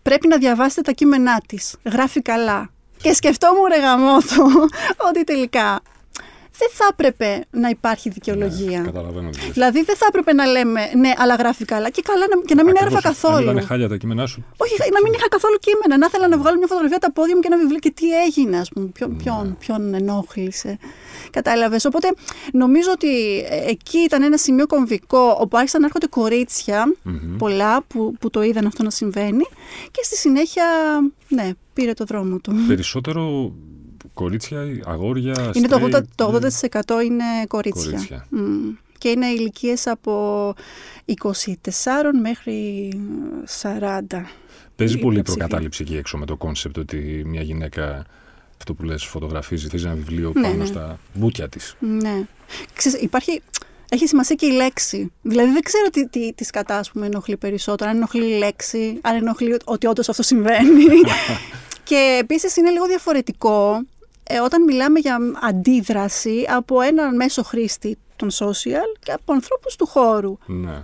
[0.01, 1.75] πρέπει να διαβάσετε τα κείμενά της.
[1.83, 2.69] Γράφει καλά.
[2.97, 4.67] Και σκεφτόμουν ρε γαμότο,
[5.09, 5.81] ότι τελικά
[6.57, 8.79] δεν θα έπρεπε να υπάρχει δικαιολογία.
[8.79, 9.29] Ναι, καταλαβαίνω.
[9.53, 12.73] Δηλαδή δεν θα έπρεπε να λέμε ναι, αλλά γράφει καλά και καλά και να μην
[12.77, 13.45] έγραφα καθόλου.
[13.45, 14.45] Να μην χάλια τα κείμενά σου.
[14.57, 15.97] Όχι, να μην είχα καθόλου κείμενα.
[15.97, 18.57] Να ήθελα να βγάλω μια φωτογραφία τα πόδια μου και ένα βιβλίο και τι έγινε,
[18.57, 18.87] ας πούμε.
[18.87, 19.15] Ποιον, ναι.
[19.23, 20.77] ποιον, ποιον ενόχλησε.
[21.31, 21.85] Κατάλαβες.
[21.85, 22.13] Οπότε
[22.53, 27.37] νομίζω ότι ε, εκεί ήταν ένα σημείο κομβικό όπου άρχισαν να έρχονται κορίτσια mm-hmm.
[27.37, 29.43] πολλά που, που το είδαν αυτό να συμβαίνει
[29.91, 30.65] και στη συνέχεια,
[31.27, 32.53] ναι, πήρε το δρόμο του.
[32.67, 33.53] Περισσότερο
[34.13, 36.39] κορίτσια, αγόρια, Είναι το 80%, το
[36.99, 37.91] 80% είναι κορίτσια.
[37.91, 38.27] κορίτσια.
[38.31, 38.77] Mm.
[38.97, 40.53] Και είναι ηλικίες από
[41.05, 41.51] 24
[42.21, 42.89] μέχρι
[43.61, 44.01] 40.
[44.75, 48.05] Παίζει πολύ προκατάληψη εκεί έξω με το concept ότι μια γυναίκα
[48.57, 50.65] αυτό που λες φωτογραφίζει, θες ένα βιβλίο ναι, πάνω ναι.
[50.65, 51.75] στα μπούτια της.
[51.79, 52.23] Ναι.
[52.73, 53.41] Ξέρεις, υπάρχει,
[53.89, 55.11] έχει σημασία και η λέξη.
[55.21, 57.89] Δηλαδή δεν ξέρω τι, τι, τις σκατά πούμε, ενοχλεί περισσότερο.
[57.89, 60.83] Αν ενοχλεί η λέξη, αν ενοχλεί ότι όντως αυτό συμβαίνει.
[61.83, 63.81] Και επίσης είναι λίγο διαφορετικό
[64.23, 69.85] ε, όταν μιλάμε για αντίδραση από έναν μέσο χρήστη των social και από ανθρώπους του
[69.85, 70.37] χώρου.
[70.45, 70.83] Ναι.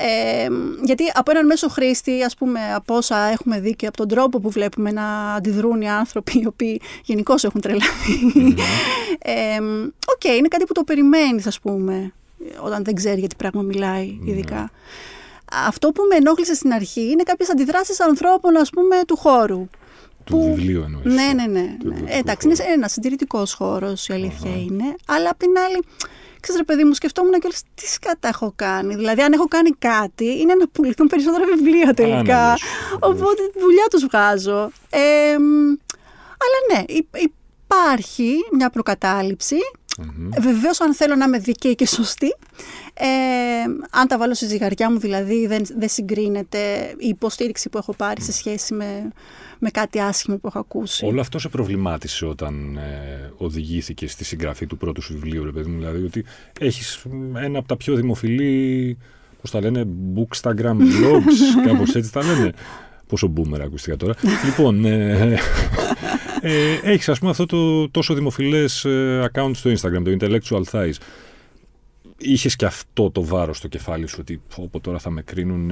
[0.00, 0.48] Ε,
[0.84, 4.40] γιατί από έναν μέσο χρήστη, ας πούμε, από όσα έχουμε δει και από τον τρόπο
[4.40, 8.18] που βλέπουμε να αντιδρούν οι άνθρωποι οι οποίοι γενικώς έχουν τρελαθεί.
[9.22, 9.58] Ε,
[10.06, 12.12] Οκ, είναι κάτι που το περιμένεις, ας πούμε,
[12.60, 14.70] όταν δεν ξέρει για τι πράγμα μιλάει, ειδικά.
[15.66, 19.68] Αυτό που με ενόχλησε στην αρχή είναι κάποιες αντιδράσεις ανθρώπων, ας πούμε, του χώρου.
[20.28, 20.54] Του που...
[20.54, 21.14] βιβλίου εννοείς.
[21.14, 21.76] Ναι, ναι, ναι.
[21.82, 22.10] ναι.
[22.10, 24.94] Ε, εντάξει, είναι ένας συντηρητικός χώρος, η αλήθεια είναι.
[25.06, 25.84] Αλλά απ' την άλλη,
[26.40, 28.94] ξέρεις ρε παιδί μου, σκεφτόμουν και όλες τι σκατά έχω κάνει.
[28.94, 32.54] Δηλαδή, αν έχω κάνει κάτι, είναι να πουληθούν περισσότερα βιβλία τελικά.
[33.00, 34.70] Οπότε δουλειά τους βγάζω.
[34.90, 35.32] Ε,
[36.42, 36.84] αλλά ναι,
[37.18, 39.56] υπάρχει μια προκατάληψη.
[40.00, 40.40] Mm-hmm.
[40.40, 42.34] Βεβαίως, αν θέλω να είμαι δίκαιη και σωστή,
[42.94, 43.06] ε,
[43.90, 46.58] αν τα βάλω στη ζυγαριά μου, δηλαδή δεν, δεν συγκρίνεται
[46.98, 49.12] η υποστήριξη που έχω πάρει σε σχέση με
[49.58, 51.06] με κάτι άσχημο που έχω ακούσει.
[51.06, 55.70] Όλο αυτό σε προβλημάτισε όταν ε, οδηγήθηκε στη συγγραφή του πρώτου σου βιβλίου, ρε παιδί
[55.70, 55.78] μου.
[55.78, 56.24] Δηλαδή ότι
[56.60, 58.96] έχεις ένα από τα πιο δημοφιλή,
[59.40, 62.52] πώς τα λένε, bookstagram blogs, κάπως έτσι τα λένε.
[63.06, 64.14] Πόσο boomer ακούστηκα τώρα.
[64.44, 65.38] λοιπόν, ε,
[66.40, 70.94] ε, έχεις ας πούμε αυτό το τόσο δημοφιλές ε, account στο Instagram, το Intellectual Thighs.
[72.18, 75.70] Είχες και αυτό το βάρος στο κεφάλι σου ότι όπου τώρα θα με κρίνουν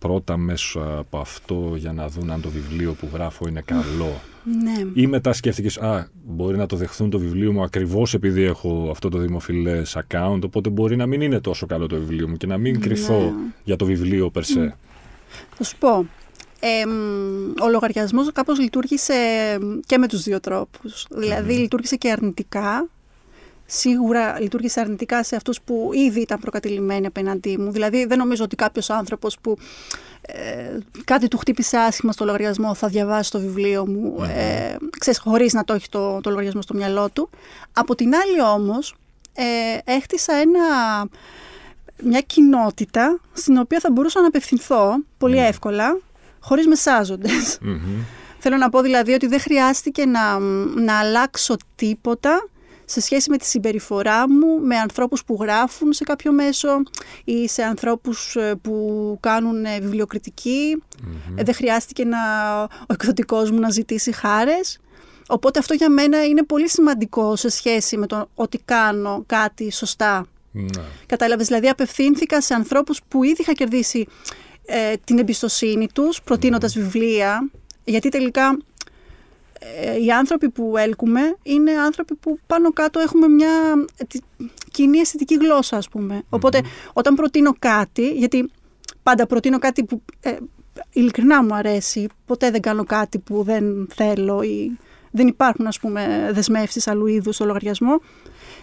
[0.00, 4.20] πρώτα μέσα από αυτό για να δουν αν το βιβλίο που γράφω είναι καλό.
[4.62, 5.02] Ναι.
[5.02, 9.08] Ή μετά σκέφτηκες, α, μπορεί να το δεχθούν το βιβλίο μου ακριβώς επειδή έχω αυτό
[9.08, 12.58] το δημοφιλές account, οπότε μπορεί να μην είναι τόσο καλό το βιβλίο μου και να
[12.58, 12.78] μην ναι.
[12.78, 13.32] κρυθώ
[13.64, 14.76] για το βιβλίο περσέ.
[15.54, 16.06] Θα σου πω,
[16.60, 16.82] ε,
[17.62, 19.14] ο λογαριασμός κάπως λειτουργήσε
[19.86, 21.06] και με τους δύο τρόπους.
[21.10, 22.88] Δηλαδή λειτουργήσε και αρνητικά,
[23.66, 27.70] σίγουρα λειτουργήσε αρνητικά σε αυτούς που ήδη ήταν προκατηλημένοι απέναντί μου.
[27.70, 29.56] Δηλαδή δεν νομίζω ότι κάποιος άνθρωπος που
[30.22, 35.20] ε, κάτι του χτύπησε άσχημα στο λογαριασμό θα διαβάσει το βιβλίο μου mm ε, ξέρεις,
[35.20, 37.30] χωρίς να το έχει το, το λογαριασμό στο μυαλό του.
[37.72, 38.94] Από την άλλη όμως
[39.34, 40.60] ε, έχτισα ένα,
[42.02, 45.98] μια κοινότητα στην οποία θα μπορούσα να απευθυνθώ πολύ εύκολα
[46.40, 46.66] χωρίς
[48.38, 50.38] Θέλω να πω δηλαδή ότι δεν χρειάστηκε να,
[50.74, 52.48] να αλλάξω τίποτα
[52.90, 56.82] σε σχέση με τη συμπεριφορά μου με ανθρώπους που γράφουν σε κάποιο μέσο
[57.24, 60.82] ή σε ανθρώπους ε, που κάνουν ε, βιβλιοκριτική.
[61.34, 62.18] Ε, δεν χρειάστηκε να,
[62.62, 64.78] ο εκδοτικός μου να ζητήσει χάρες.
[65.28, 70.26] Οπότε αυτό για μένα είναι πολύ σημαντικό σε σχέση με το ότι κάνω κάτι σωστά.
[70.54, 70.80] Mm.
[71.06, 74.06] Κατάλαβες, δηλαδή απευθύνθηκα σε ανθρώπους που ήδη είχα κερδίσει
[75.04, 77.50] την εμπιστοσύνη τους προτείνοντας βιβλία,
[77.84, 78.58] γιατί τελικά
[79.60, 83.50] ε, οι άνθρωποι που έλκουμε είναι άνθρωποι που πάνω κάτω έχουμε μια
[84.70, 86.22] κοινή αισθητική γλώσσα ας πούμε.
[86.28, 86.60] Οπότε
[86.92, 88.50] όταν προτείνω κάτι, γιατί
[89.02, 90.36] πάντα προτείνω κάτι που ε,
[90.92, 94.78] ειλικρινά μου αρέσει, ποτέ δεν κάνω κάτι που δεν θέλω ή
[95.10, 98.00] δεν υπάρχουν ας πούμε δεσμεύσεις αλλού είδους στο λογαριασμό,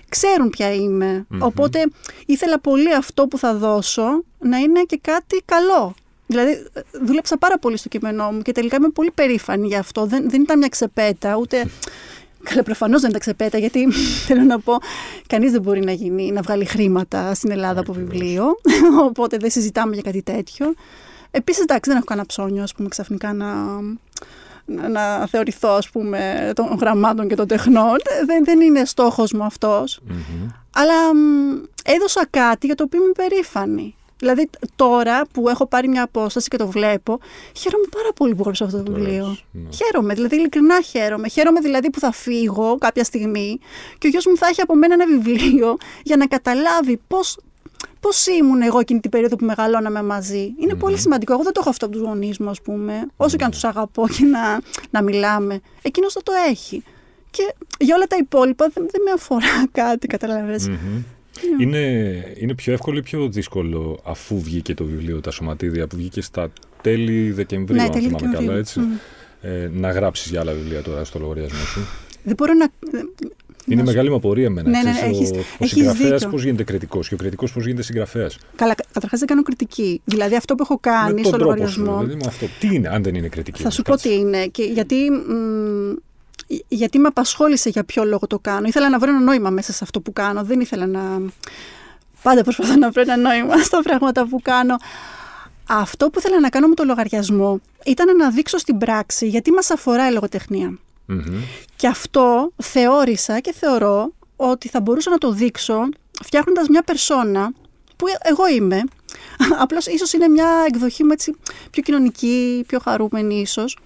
[0.10, 1.84] ξέρουν ποια ειμαι Οπότε
[2.26, 5.96] ήθελα πολύ αυτό που θα δώσω να είναι και κάτι καλό.
[6.28, 6.68] Δηλαδή,
[7.04, 10.06] δούλεψα πάρα πολύ στο κείμενό μου και τελικά είμαι πολύ περήφανη γι' αυτό.
[10.06, 11.66] Δεν, δεν ήταν μια ξεπέτα, ούτε.
[12.44, 13.92] Καλά, προφανώς δεν ήταν ξεπέτα, γιατί
[14.28, 14.78] θέλω να πω,
[15.28, 18.46] κανείς δεν μπορεί να, γίνει, να βγάλει χρήματα στην Ελλάδα από βιβλίο.
[19.08, 20.74] Οπότε δεν συζητάμε για κάτι τέτοιο.
[21.32, 23.56] Επίσης, εντάξει, δεν έχω κανένα ψώνιο, ας πούμε, ξαφνικά να,
[24.68, 27.98] να θεωρηθώ, ας πούμε, των γραμμάτων και των τεχνών.
[28.26, 30.00] Δεν, δεν είναι στόχος μου αυτος
[30.74, 30.94] Αλλά
[31.84, 33.96] έδωσα κάτι για το οποίο είμαι περήφανη.
[34.20, 37.20] Δηλαδή τώρα που έχω πάρει μια απόσταση και το βλέπω,
[37.54, 39.38] χαίρομαι πάρα πολύ που έγραψα αυτό το βιβλίο.
[39.52, 39.70] Ναι.
[39.72, 41.28] Χαίρομαι, δηλαδή ειλικρινά χαίρομαι.
[41.28, 43.60] Χαίρομαι δηλαδή που θα φύγω κάποια στιγμή
[43.98, 47.38] και ο γιος μου θα έχει από μένα ένα βιβλίο για να καταλάβει πώς,
[48.00, 50.54] πώς ήμουν εγώ εκείνη την περίοδο που μεγαλώναμε μαζί.
[50.60, 51.34] Είναι πολύ σημαντικό.
[51.34, 53.08] Εγώ δεν το έχω αυτό από τους γονείς μου, ας πούμε.
[53.18, 55.60] Όσο και αν τους αγαπώ και να, να μιλάμε.
[55.82, 56.84] Εκείνος θα το έχει.
[57.30, 60.68] Και για όλα τα υπόλοιπα δεν, δεν με αφορά κάτι, καταλαβες.
[60.68, 60.78] Ναι.
[61.60, 66.22] Είναι, είναι πιο εύκολο ή πιο δύσκολο αφού βγήκε το βιβλίο Τα Σωματίδια που βγήκε
[66.22, 68.80] στα τέλη Δεκεμβρίου, ναι, αν θυμάμαι καλά, έτσι,
[69.42, 71.80] ε, να γράψεις για άλλα βιβλία τώρα στο λογαριασμό σου;
[72.24, 72.70] Δεν μπορώ να...
[73.68, 74.70] Είναι μεγάλη μου απορία εμένα.
[74.70, 77.84] Ναι, ναι, ναι, έχεις, ο ο συγγραφέας πώς γίνεται κριτικός και ο κριτικός πώς γίνεται
[77.84, 78.38] συγγραφέας.
[78.56, 80.02] Καλά, καταρχάς δεν κάνω κριτική.
[80.06, 82.00] Δηλαδή αυτό που έχω κάνει στο λογαριασμό.
[82.00, 82.46] δηλαδή, αυτό.
[82.60, 83.62] Τι είναι, αν δεν είναι κριτική.
[83.62, 84.46] Θα σου πω τι είναι.
[84.46, 84.96] Και γιατί
[86.68, 88.68] γιατί με απασχόλησε για ποιο λόγο το κάνω.
[88.68, 90.44] Ήθελα να βρω ένα νόημα μέσα σε αυτό που κάνω.
[90.44, 91.22] Δεν ήθελα να...
[92.22, 94.76] Πάντα προσπαθώ να βρω ένα νόημα στα πράγματα που κάνω.
[95.70, 99.70] Αυτό που ήθελα να κάνω με το λογαριασμό ήταν να δείξω στην πράξη γιατί μας
[99.70, 100.78] αφορά η λογοτεχνία.
[101.76, 105.90] Και αυτό θεώρησα και θεωρώ ότι θα μπορούσα να το δείξω
[106.24, 107.52] φτιάχνοντας μια περσόνα
[107.96, 108.84] που εγώ είμαι.
[109.64, 111.36] Απλώς ίσως είναι μια εκδοχή μου έτσι
[111.72, 113.78] πιο κοινωνική, πιο χαρούμενη ίσως.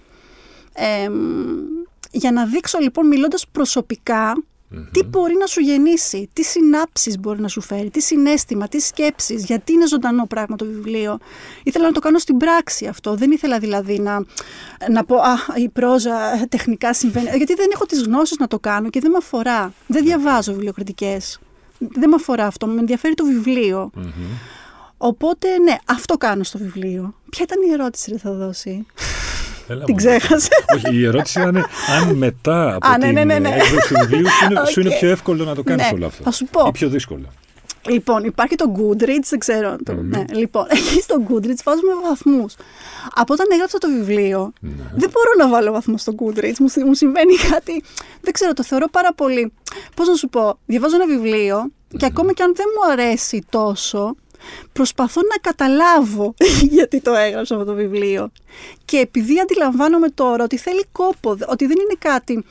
[0.72, 1.08] Ε,
[2.10, 4.42] για να δείξω λοιπόν μιλώντας προσωπικά
[4.92, 9.44] τι μπορεί να σου γεννήσει, τι συνάψεις μπορεί να σου φέρει, τι συνέστημα, τι σκέψεις,
[9.44, 11.18] γιατί είναι ζωντανό πράγμα το βιβλίο.
[11.62, 13.14] Ήθελα να το κάνω στην πράξη αυτό.
[13.14, 14.24] Δεν ήθελα δηλαδή να,
[14.90, 17.36] να πω «Α, η πρόζα τεχνικά συμβαίνει».
[17.36, 19.72] Γιατί δεν έχω τις γνώσεις να το κάνω και δεν με αφορά.
[19.86, 21.38] Δεν διαβάζω βιβλιοκριτικές.
[21.78, 22.66] Δεν με αφορά αυτό.
[22.66, 23.90] Με ενδιαφέρει το βιβλιο
[25.04, 27.14] Οπότε, ναι, αυτό κάνω στο βιβλίο.
[27.30, 28.86] Ποια ήταν η ερώτηση που θα δώσει;
[29.72, 29.94] Έλα, Την μου.
[29.96, 30.48] ξέχασε.
[30.74, 31.56] Όχι, η ερώτηση ήταν
[32.00, 33.48] αν μετά από Α, ναι, την ναι, ναι, ναι.
[33.48, 34.98] έκδοση του βιβλίου σου είναι, σου είναι Οκ.
[35.00, 36.22] πιο εύκολο να το κάνεις Ναι, όλο αυτό.
[36.22, 36.64] θα σου πω.
[36.66, 37.26] Ή πιο δύσκολο.
[37.88, 39.76] Λοιπόν, υπάρχει το Goodreads, δεν ξέρω.
[39.84, 42.54] Το, ναι, λοιπόν, εκεί στο Goodreads βάζουμε βαθμούς.
[43.14, 44.70] Από όταν έγραψα το βιβλίο, Ναι.
[44.94, 46.56] δεν μπορώ να βάλω βαθμό στο Goodreads.
[46.58, 47.82] Μου, συ- μου συμβαίνει κάτι.
[48.20, 49.52] Δεν ξέρω, το θεωρώ πάρα πολύ.
[49.96, 54.14] Πώς να σου πω, διαβάζω ένα βιβλίο και ακόμα και αν δεν μου αρέσει τόσο,
[54.72, 56.34] προσπαθώ να καταλάβω
[56.76, 58.30] γιατί το έγραψα αυτό το βιβλίο.
[58.84, 62.44] Και επειδή αντιλαμβάνομαι τώρα ότι θέλει κόπο, ότι δεν είναι κάτι,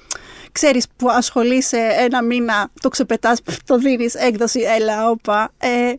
[0.52, 5.52] ξέρεις, που ασχολείσαι ένα μήνα, το ξεπετάς, το δίνεις έκδοση, έλα, όπα.
[5.58, 5.94] Ε,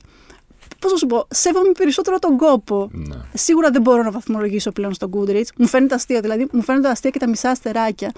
[0.78, 2.90] πώς να σου πω, σέβομαι περισσότερο τον κόπο.
[2.92, 3.16] Ναι.
[3.34, 5.46] Σίγουρα δεν μπορώ να βαθμολογήσω πλέον στο Goodreads.
[5.56, 8.12] Μου φαίνεται αστείο, δηλαδή μου φαίνονται αστεία και τα μισά αστεράκια.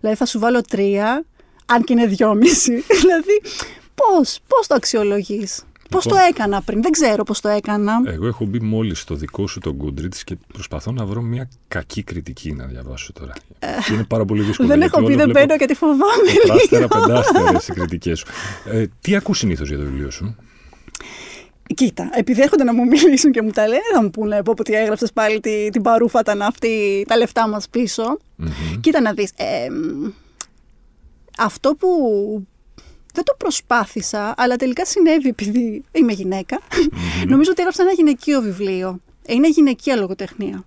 [0.00, 1.24] Δηλαδή θα σου βάλω τρία,
[1.66, 2.84] αν και είναι δυόμιση.
[3.00, 3.42] δηλαδή,
[3.94, 4.74] πώς, πώς το
[5.84, 5.88] αξιολογείς.
[5.90, 6.28] Πώς το Λοιπόν.
[6.28, 7.92] έκανα πριν, δεν ξέρω πώς το έκανα.
[8.06, 12.02] Εγώ έχω μπει μόλις στο δικό σου το Goodreads και προσπαθώ να βρω μια κακή
[12.02, 13.32] κριτική να διαβάσω τώρα.
[13.86, 14.68] Και είναι πάρα πολύ δύσκολο.
[14.68, 17.06] δεν γιατί έχω πει, όλο δεν βλέπω μπαίνω γιατί φοβάμαι Τετράστερα, λίγο.
[17.06, 18.26] πεντάστερα οι κριτικές σου.
[18.64, 20.36] Ε, τι ακούς συνήθως για το βιβλίο σου;
[21.74, 24.72] Κοίτα, επειδή έρχονται να μου μιλήσουν και μου τα λένε, θα μου πούνε πω ότι
[24.74, 28.18] έγραψες πάλι τη- την παρούφα ήταν αυτή, τα λεφτά μας πίσω.
[28.36, 28.48] Μμμ.
[28.80, 30.10] Κοίτα να δεις, ε, μ,
[31.38, 31.88] αυτό που
[33.14, 36.60] δεν το προσπάθησα, αλλά τελικά συνέβη επειδή είμαι γυναίκα.
[37.26, 39.00] Νομίζω ότι έγραψα ένα γυναικείο βιβλίο.
[39.26, 40.64] Είναι γυναικεία λογοτεχνία.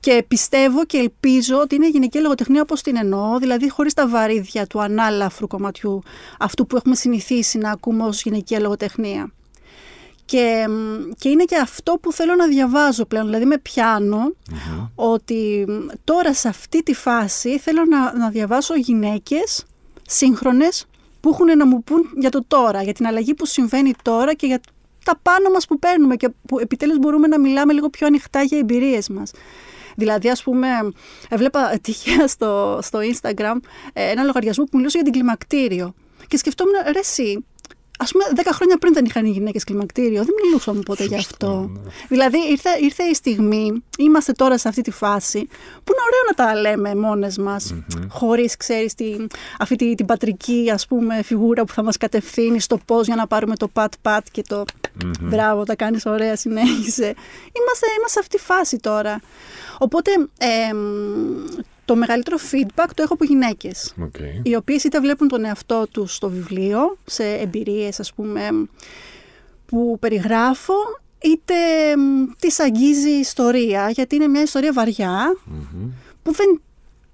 [0.00, 4.66] Και πιστεύω και ελπίζω ότι είναι γυναικεία λογοτεχνία όπως την εννοώ, δηλαδή χωρίς τα βαρύδια
[4.66, 6.02] του ανάλαφρου κομματιού,
[6.38, 9.32] αυτού που έχουμε συνηθίσει να ακούμε ως γυναικεία λογοτεχνία.
[10.24, 14.32] Και, μ, και είναι και αυτό που θέλω να διαβάζω πλέον, δηλαδή με πιάνω
[14.94, 15.72] ότι μ,
[16.04, 19.64] τώρα σε αυτή τη φάση θέλω να, να διαβάσω γυναίκες
[20.06, 20.86] σύγχρονες
[21.24, 24.46] που έχουν να μου πούν για το τώρα, για την αλλαγή που συμβαίνει τώρα και
[24.46, 24.60] για
[25.04, 28.58] τα πάνω μας που παίρνουμε και που επιτέλους μπορούμε να μιλάμε λίγο πιο ανοιχτά για
[28.58, 29.30] εμπειρίες μας.
[29.96, 30.68] Δηλαδή, ας πούμε,
[31.28, 33.56] έβλεπα τυχαία στο, στο Instagram
[33.92, 35.94] ε, ένα λογαριασμό που μιλούσε για την κλιμακτήριο.
[36.26, 37.44] Και σκεφτόμουν, ρε εσύ,
[37.98, 41.70] ας πούμε, 10 χρόνια πριν δεν είχαν οι γυναίκες κλιμακτήριο, δεν μιλούσαμε ποτέ γι' αυτό.
[41.72, 41.90] ναι.
[42.08, 45.46] Δηλαδή, ήρθε, ήρθε η στιγμή, είμαστε τώρα σε αυτή τη φάση,
[45.84, 47.74] που είναι ωραίο να τα λέμε μόνες μας,
[48.08, 49.16] χωρίς, ξέρεις, τη,
[49.58, 53.26] αυτή τη, την πατρική, ας πούμε, φιγούρα που θα μας κατευθύνει στο πώς για να
[53.26, 54.64] πάρουμε το pat-pat και το
[55.20, 57.14] μπράβο, τα κάνεις ωραία, συνέχισε.
[57.52, 59.20] Είμαστε, είμαστε σε αυτή τη φάση τώρα.
[59.78, 60.78] Οπότε, εμ,
[61.84, 64.14] το μεγαλύτερο feedback το έχω από γυναίκες Οκ.
[64.42, 68.48] οι οποίες είτε βλέπουν τον εαυτό τους στο βιβλίο, σε εμπειρίες ας πούμε
[69.66, 70.74] που περιγράφω,
[71.18, 71.54] είτε
[71.96, 75.36] μ, τις αγγίζει η ιστορία, γιατί είναι μια ιστορία βαριά,
[76.22, 76.60] που δεν,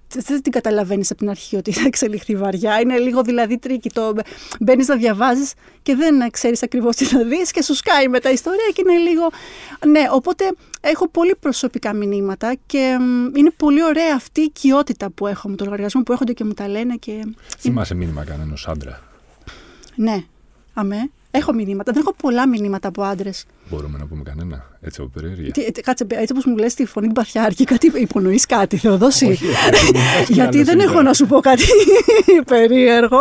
[0.08, 2.80] δεν την καταλαβαίνεις από την αρχή ότι θα εξελιχθεί βαριά.
[2.80, 3.90] Είναι λίγο δηλαδή tricky.
[3.90, 4.12] Το
[4.60, 5.52] μπαίνεις να διαβάζεις
[5.82, 8.98] και δεν ξέρεις ακριβώς τι θα δεις και σου σκάει μετά η ιστορία και είναι
[8.98, 9.30] λίγο.
[9.86, 10.44] Ναι, οπότε
[10.80, 15.56] έχω πολύ προσωπικά μηνύματα και μ, είναι πολύ ωραία αυτή η οικειότητα που έχω με
[15.56, 16.96] το λογαριασμό που έρχονται και μου τα λένε.
[16.96, 17.34] Και...
[17.58, 19.00] Θυμάσαι μήνυμα κανενός άντρα;
[19.94, 20.24] Ναι,
[20.74, 21.10] αμέ.
[21.30, 21.92] Έχω μηνύματα.
[21.92, 23.44] Δεν έχω πολλά μηνύματα από άντρες.
[23.70, 25.52] Μπορούμε να πούμε κανένα, έτσι από περιέργεια.
[25.82, 29.56] Κάτσε, έτσι όπως μου λες τη φωνή του Παθιάρκη, κάτι υπονοείς κάτι, Θεοδόση; Όχι, όχι,
[30.22, 30.84] όχι, γιατί άλλες δεν είναι.
[30.90, 31.64] έχω να σου πω κάτι
[32.46, 33.18] περίεργο.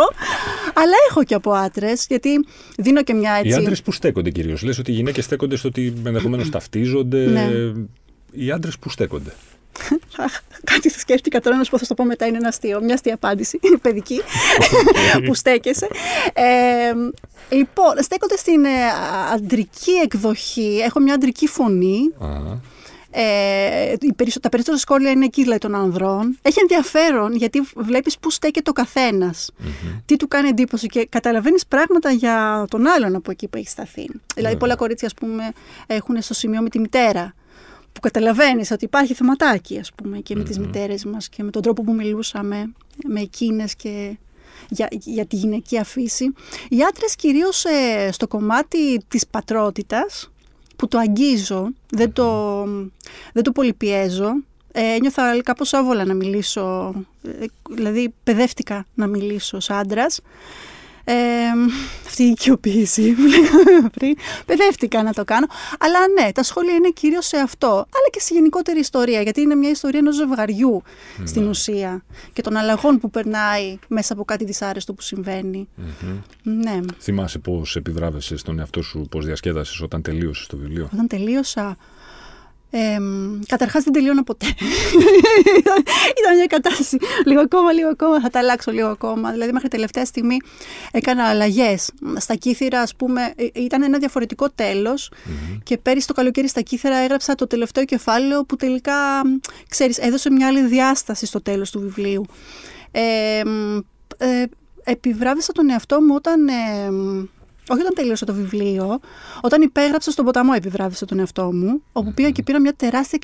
[0.74, 2.44] Αλλά έχω και από άντρες, γιατί
[2.78, 3.58] δίνω και μια Οι έτσι.
[3.58, 4.62] άντρες που στέκονται κυρίως.
[4.62, 7.26] Λες ότι οι γυναίκες στέκονται στο ότι ενδεχομένως ταυτίζονται.
[7.26, 7.48] Ναι.
[8.32, 9.30] Οι άντρες που στέκονται.
[10.18, 10.40] Αχ,
[10.72, 12.80] Κάτι σκέφτηκα τώρα να σου πω, θα σου το πω μετά, είναι ένα αστείο.
[12.82, 14.20] Μια αστεία απάντηση, παιδική,
[15.26, 15.88] που στέκεσαι.
[16.32, 16.92] Ε,
[17.56, 18.68] λοιπόν, στέκονται στην ε,
[19.32, 20.80] αντρική εκδοχή.
[20.84, 22.00] Έχω μια αντρική φωνή.
[22.20, 22.28] Α,
[23.12, 26.38] Ε, οι περισσο- τα περισσότερα σχόλια είναι εκεί δηλαδή, των ανδρών.
[26.42, 29.50] Έχει ενδιαφέρον γιατί βλέπεις πού στέκεται ο καθένας.
[30.06, 34.06] Τι του κάνει εντύπωση και καταλαβαίνεις πράγματα για τον άλλον από εκεί που έχει σταθεί.
[34.34, 35.52] Δηλαδή πολλά κορίτσια ας πούμε
[35.86, 37.34] έχουν στο σημείο με τη μητέρα
[37.92, 41.62] που καταλαβαίνεις ότι υπάρχει θεματάκι ας πούμε και με τις μητέρες μας και με τον
[41.62, 42.72] τρόπο που μιλούσαμε
[43.06, 44.16] με εκείνες και
[44.68, 46.32] για, για τη γυναικεία φύση.
[46.68, 50.30] Οι άντρες κυρίως ε, στο κομμάτι της πατρότητας
[50.76, 52.64] που το αγγίζω, δεν το,
[53.32, 54.30] δεν το πολυπιέζω.
[54.72, 60.20] Ε, ένιωθα κάπως άβολα να μιλήσω, ε, δηλαδή παιδεύτηκα να μιλήσω ως άντρας.
[61.04, 61.14] Ε,
[62.06, 64.16] αυτή η οικειοποίηση που λέγαμε πριν.
[64.46, 65.46] Παιδεύτηκα να το κάνω.
[65.78, 67.68] Αλλά ναι, τα σχόλια είναι κυρίως σε αυτό.
[67.68, 69.20] Αλλά και στη γενικότερη ιστορία.
[69.22, 70.82] Γιατί είναι μια ιστορία ενός ζευγαριού
[71.16, 71.26] Ναι.
[71.26, 72.04] στην ουσία.
[72.32, 75.68] Και των αλλαγών που περνάει μέσα από κάτι δυσάρεστο που συμβαίνει.
[76.42, 76.80] Ναι.
[77.00, 81.76] Θυμάσαι πώς επιδράβεσαι στον εαυτό σου, πώς διασκέδασες όταν τελείωσες το βιβλίο; Όταν τελείωσα.
[82.70, 82.98] Ε,
[83.46, 84.46] Καταρχάς δεν τελείωνα ποτέ.
[86.20, 86.98] Ήταν μια κατάσταση.
[87.24, 88.20] Λίγο ακόμα, λίγο ακόμα.
[88.20, 89.30] Θα τα αλλάξω λίγο ακόμα.
[89.30, 90.36] Δηλαδή, μέχρι τελευταία στιγμή
[90.92, 91.90] έκανα αλλαγές.
[92.16, 95.10] Στα κύθυρα, ας πούμε, ε, ήταν ένα διαφορετικό τέλος.
[95.62, 99.22] Και πέρυσι το καλοκαίρι στα κύθυρα έγραψα το τελευταίο κεφάλαιο που τελικά,
[99.68, 102.24] ξέρεις, έδωσε μια άλλη διάσταση στο τέλος του βιβλίου.
[102.90, 103.78] Ε, μ,
[104.18, 104.44] ε,
[104.84, 106.48] επιβράβευσα τον εαυτό μου όταν.
[107.70, 108.98] Ε, όχι όταν τελείωσα το βιβλίο,
[109.40, 113.18] όταν υπέγραψα στον ποταμό επιβράβευσα τον εαυτό μου, όπου πήγα και πήρα μια τεράστια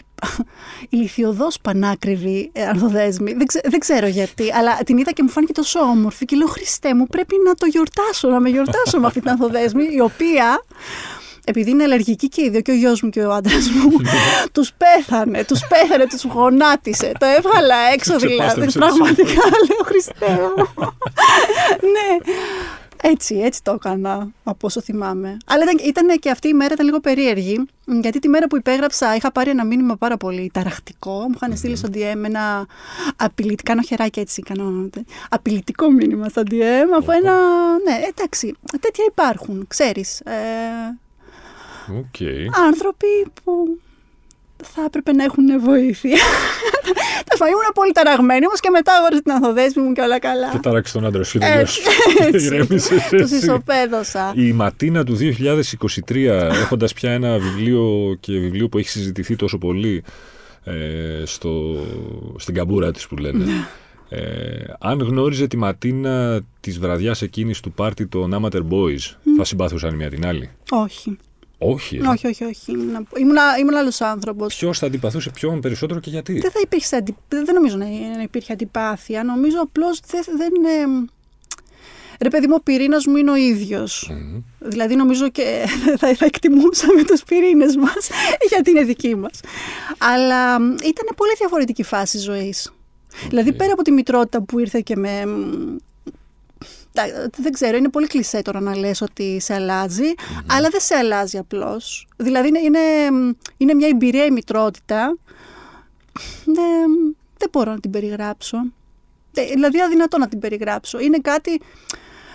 [0.89, 3.33] ηλικιωδώς πανάκριβη ε, αρθοδέσμη.
[3.33, 6.47] Δεν, ξε- δεν ξέρω γιατί, αλλά την είδα και μου φάνηκε τόσο όμορφη και λέω
[6.47, 10.65] Χριστέ μου πρέπει να το γιορτάσω, να με γιορτάσω με αυτή την αρθοδέσμη, η οποία
[11.49, 13.91] επειδή είναι αλλεργική και οι δύο, και ο γιος μου και ο άντρας μου,
[14.55, 17.13] τους πέθανε, τους πέθανε, τους γονάτισε.
[17.19, 18.37] Το έβγαλα έξω Τους δηλαδή.
[18.39, 18.79] ξεπάστρεψε.
[18.79, 19.33] Πραγματικά
[19.69, 20.65] λέω Χριστέ μου.
[21.95, 22.33] ναι.
[23.03, 25.37] Έτσι, έτσι το έκανα από όσο θυμάμαι.
[25.47, 29.15] Αλλά ήταν, ήταν και αυτή η μέρα ήταν λίγο περίεργη, γιατί τη μέρα που υπέγραψα
[29.17, 31.13] είχα πάρει ένα μήνυμα πάρα πολύ ταραχτικό.
[31.13, 32.67] Μου είχαν στείλει στο DM ένα
[33.17, 34.91] απειλητικό, κάνω χεράκι έτσι, κάνω
[35.29, 37.33] απειλητικό μήνυμα στο DM από ένα,
[37.79, 40.21] ναι, εντάξει, τέτοια υπάρχουν, ξέρεις.
[40.21, 40.99] Ε,
[41.99, 42.17] Οκ.
[42.67, 43.79] άνθρωποι που
[44.63, 46.19] θα έπρεπε να έχουν βοήθεια.
[47.27, 50.49] Τα φαγή ήμουν πολύ ταραγμένη, όμως και μετά αγόρασα την ανθοδέσμη μου και όλα καλά.
[50.51, 51.39] Και τάραξε τον άντρα σου.
[51.43, 51.81] Έτσι,
[52.33, 52.47] έτσι.
[52.47, 53.37] Ηρέμησες Τους έτσι.
[53.37, 54.33] ισοπαίδωσα.
[54.37, 55.17] Η Ματίνα του
[56.09, 56.15] 2023,
[56.63, 60.05] έχοντας πια ένα βιβλίο και βιβλίο που έχει συζητηθεί τόσο πολύ
[60.65, 61.77] ε, στο,
[62.37, 63.45] στην καμπούρα της που λένε.
[64.09, 64.21] Ε,
[64.79, 69.97] αν γνώριζε τη Ματίνα της βραδιάς εκείνης του πάρτι των Amateur Boys, θα συμπάθουσαν η
[69.97, 71.17] μία την άλλη; Όχι.
[71.59, 71.97] Όχι.
[71.97, 72.09] ε.
[72.09, 72.71] Όχι, όχι, όχι.
[72.73, 74.57] Ήμουν, ήμουν, ήμουν άλλος άνθρωπος.
[74.57, 77.17] Ποιος θα αντιπαθούσε ποιον περισσότερο και γιατί; Δεν θα υπήρχε αντι...
[77.29, 79.25] δεν νομίζω να, να υπήρχε αντιπάθεια.
[79.25, 80.23] Νομίζω απλώς δεν.
[80.37, 81.11] δεν ε,
[82.21, 84.11] Ρε παιδί μου, ο πυρήνας μου είναι ο ίδιος.
[84.13, 84.43] Μμμ.
[84.59, 85.65] Δηλαδή, νομίζω και
[85.99, 88.09] θα, θα εκτιμούσαμε τους πυρήνες μας,
[88.51, 89.41] γιατί είναι δικοί μας.
[89.99, 92.73] Αλλά μ, ήταν πολύ διαφορετική φάση ζωής.
[93.29, 95.25] Δηλαδή, πέρα από τη μητρότητα που ήρθε και με.
[96.97, 100.13] Μ, τα- Δεν ξέρω, είναι πολύ κλεισέ τώρα να λες ότι σε αλλάζει,
[100.51, 102.09] αλλά δεν σε αλλάζει απλώς.
[102.17, 102.79] Δηλαδή είναι, είναι,
[103.57, 105.17] είναι μια εμπειρία η μητρότητα.
[106.45, 108.57] Δεν, δεν μπορώ να την περιγράψω.
[109.35, 110.99] Ε, Δηλαδή αδυνατό να την περιγράψω.
[111.01, 111.61] Είναι κάτι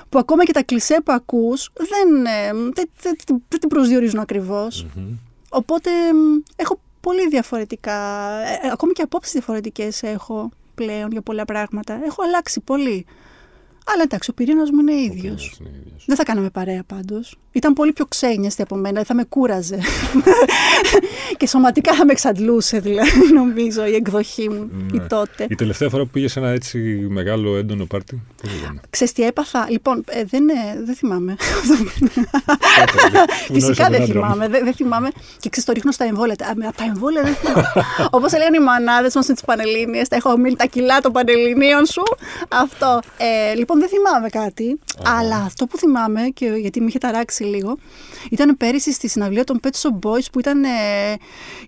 [0.10, 3.15] που ακόμα και τα κλισέ που ακούς δεν, ε, δεν, δεν,
[3.47, 4.86] δεν την προσδιορίζουν ακριβώς.
[4.95, 5.13] Μμμ.
[5.50, 11.45] Οπότε μ, έχω πολύ διαφορετικά, ε, ε, ακόμη και απόψεις διαφορετικές έχω πλέον για πολλά
[11.45, 12.00] πράγματα.
[12.06, 13.06] Έχω αλλάξει πολύ.
[13.86, 15.41] Αλλά εντάξει, ο πυρήνας μου είναι ίδιος.
[15.41, 16.04] πυρήνας είναι ίδιος.
[16.08, 17.38] Δεν θα κάναμε παρέα πάντως.
[17.54, 19.80] Ήταν πολύ πιο ξένιαστη από μένα, θα με κούραζε.
[21.38, 25.04] και σωματικά θα με εξαντλούσε, δηλαδή, νομίζω, η εκδοχή μου η Ναι.
[25.08, 25.46] τότε.
[25.50, 26.78] Η τελευταία φορά που πήγες σε ένα έτσι
[27.10, 28.22] μεγάλο έντονο πάρτι.
[28.42, 28.82] πώς ήταν.
[28.90, 30.54] Ξέρεις τι έπαθα; Λοιπόν, ε, δεν, ε,
[30.86, 31.36] δεν θυμάμαι.
[31.36, 34.22] Που γνώρισα Φυσικά τον δεν άντρα μου.
[34.22, 34.48] θυμάμαι.
[34.48, 35.10] Δεν, δεν θυμάμαι.
[35.40, 36.36] Και ξέρεις, το ρίχνω στα εμβόλια.
[36.50, 37.64] Α, με- Από τα εμβόλια δεν θυμάμαι.
[38.18, 41.86] Όπως έλεγαν οι μανάδες μας με τι Πανελλήνιες, τα έχω μείνει τα κιλά των Πανελληνίων
[41.86, 42.04] σου.
[42.50, 43.00] Αυτό.
[43.18, 44.80] Ε, λοιπόν, δεν θυμάμαι κάτι.
[45.20, 47.78] Αλλά αυτό που θυμάμαι, και γιατί με είχε ταράξει λίγο,
[48.30, 50.70] ήταν πέρυσι στη συναυλία των Pet Shop Boys που ήταν ε,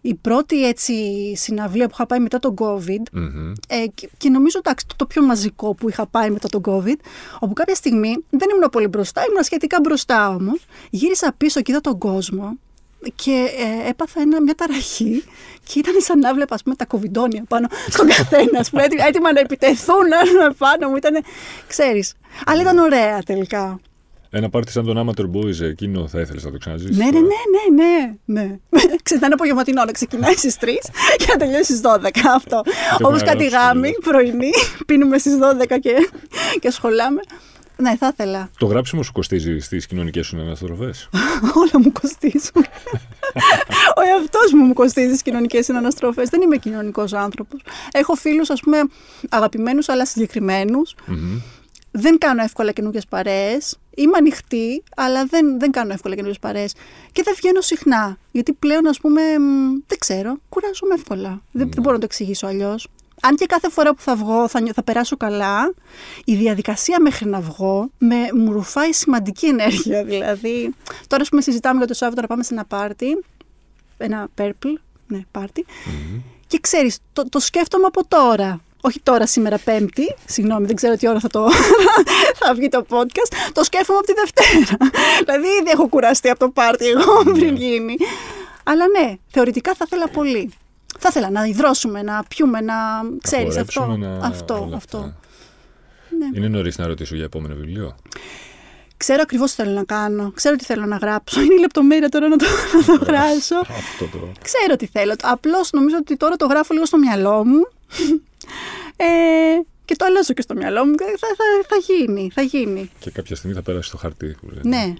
[0.01, 0.93] η πρώτη έτσι
[1.35, 3.01] συναυλία που είχα πάει μετά τον COVID.
[3.11, 3.51] Μμμ.
[3.67, 6.97] Ε, και, και νομίζω εντάξει, το, το πιο μαζικό που είχα πάει μετά τον COVID,
[7.39, 10.65] όπου κάποια στιγμή δεν ήμουν πολύ μπροστά, ήμουν σχετικά μπροστά όμως.
[10.89, 12.57] Γύρισα πίσω και είδα τον κόσμο
[13.15, 15.23] και ε, έπαθα ένα, μια ταραχή
[15.63, 18.59] και ήταν σαν να βλέπα ας πούμε, τα κοβιντόνια πάνω στον καθένα.
[18.59, 20.13] ας πούμε, έτοιμα, έτοιμα να επιτεθούν
[20.47, 20.95] ας πάνω μου.
[20.95, 21.23] Ήταν,
[21.67, 22.13] ξέρεις.
[22.45, 23.79] Αλλά ήταν ωραία τελικά.
[24.35, 26.97] Ένα πάρτι σαν τον Amateur Boys, εκείνο θα ήθελες να το ξαναζήσεις.
[26.97, 28.41] Ναι, ναι, ναι, ναι, ναι.
[28.69, 28.81] ναι.
[29.03, 30.65] Ξέρεις, θα είναι απογευματινό να ξεκινάει στις 3
[31.17, 32.09] και να τελειώσει στις 12.
[32.35, 32.61] Αυτό.
[32.97, 33.99] Το Όπως έχω κάτι γράψει, γάμοι, βέβαια.
[34.21, 34.51] πρωινή,
[34.87, 35.37] πίνουμε στις
[35.71, 36.09] 12 και,
[36.59, 37.21] και σχολάμε.
[37.77, 38.49] Ναι, θα ήθελα.
[38.57, 40.93] Το γράψιμο σου κοστίζει στις κοινωνικές σου αναστροφέ.
[41.61, 42.65] Όλα μου κοστίζουν.
[43.97, 46.29] Ο εαυτός μου μου κοστίζει στις κοινωνικές συναναστροφές.
[46.29, 47.61] Δεν είμαι κοινωνικός άνθρωπος.
[47.91, 48.77] Έχω φίλους, ας πούμε,
[49.29, 50.95] αγαπημένους αλλά συγκεκριμένους.
[51.91, 53.77] Δεν κάνω εύκολα καινούργιες παρέες.
[53.95, 56.73] Είμαι ανοιχτή, αλλά δεν, δεν κάνω εύκολα καινούργιε παρέες.
[57.11, 58.17] Και δεν βγαίνω συχνά.
[58.31, 61.41] Γιατί πλέον, ας πούμε, μ, δεν ξέρω, κουράζομαι εύκολα.
[61.51, 62.87] Δεν, δεν μπορώ να το εξηγήσω αλλιώς.
[63.21, 65.73] Αν και κάθε φορά που θα βγω θα, νιώ- θα περάσω καλά,
[66.25, 70.03] η διαδικασία μέχρι να βγω με, μου ρουφάει σημαντική ενέργεια.
[70.09, 70.73] Δηλαδή,
[71.07, 73.23] τώρα, ας πούμε, συζητάμε για το Σάββατο να πάμε σε ένα πάρτι.
[73.97, 74.73] Ένα purple,
[75.07, 75.65] ναι, πάρτι.
[76.47, 78.61] Και ξέρεις, το, το σκέφτομαι από τώρα.
[78.85, 81.47] Όχι τώρα σήμερα Πέμπτη, συγγνώμη, δεν ξέρω τι ώρα θα, το,
[82.39, 84.77] θα βγει το podcast, το σκέφτομαι από τη Δευτέρα.
[85.25, 87.59] δηλαδή ήδη έχω κουραστεί από το πάρτι εγώ πριν ναι.
[87.59, 87.95] γίνει.
[88.63, 90.53] Αλλά ναι, θεωρητικά θα ήθελα πολύ.
[90.99, 92.75] Θα ήθελα να υδρώσουμε, να πιούμε, να
[93.21, 93.99] ξέρεις αυτό.
[94.21, 95.13] αυτό, αυτό.
[96.19, 96.29] Ναι.
[96.33, 97.95] Είναι νωρίς να ρωτήσω για επόμενο βιβλίο.
[98.97, 100.31] Ξέρω ακριβώς τι θέλω να κάνω.
[100.35, 101.41] Ξέρω τι θέλω να γράψω.
[101.41, 103.55] Είναι η λεπτομέρεια τώρα να το, να το γράψω.
[103.59, 104.31] Αυτό το.
[104.41, 105.15] Ξέρω τι θέλω.
[105.21, 107.67] Απλώς νομίζω ότι τώρα το γράφω λίγο στο μυαλό μου.
[108.95, 109.05] Ε,
[109.85, 110.95] και το αλλάζω και στο μυαλό μου.
[110.97, 112.89] Θα, θα, θα γίνει, θα γίνει.
[112.99, 114.35] Και κάποια στιγμή θα πέρασει στο χαρτί.
[114.61, 114.93] Ναι,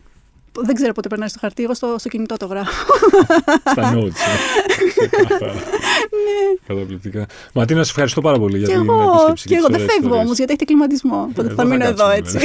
[0.62, 2.94] δεν ξέρω πότε περνάει στο χαρτί, εγώ στο, στο κινητό το γράφω.
[3.72, 4.06] Στα notes.
[4.06, 5.46] Ε.
[5.46, 6.42] ναι.
[6.68, 7.26] Καταπληκτικά.
[7.54, 9.48] Ματίνα, σε ευχαριστώ πάρα πολύ για την επίσκεψη.
[9.48, 11.28] Και εγώ δεν φεύγω όμως, γιατί έχετε κλιματισμό.
[11.30, 12.38] Οπότε θα μείνω εδώ έτσι.
[12.38, 12.44] Ναι.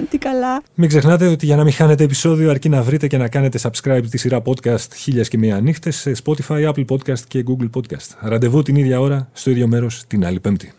[0.10, 0.62] Τι καλά.
[0.74, 4.02] Μην ξεχνάτε ότι για να μην χάνετε επεισόδιο, αρκεί να βρείτε και να κάνετε subscribe
[4.10, 8.16] τη σειρά podcast χίλιε και μία νύχτες σε Spotify, Apple Podcast και Google Podcast.
[8.20, 10.72] Ραντεβού την ίδια ώρα, στο ίδιο μέρος την άλλη Πέμπτη.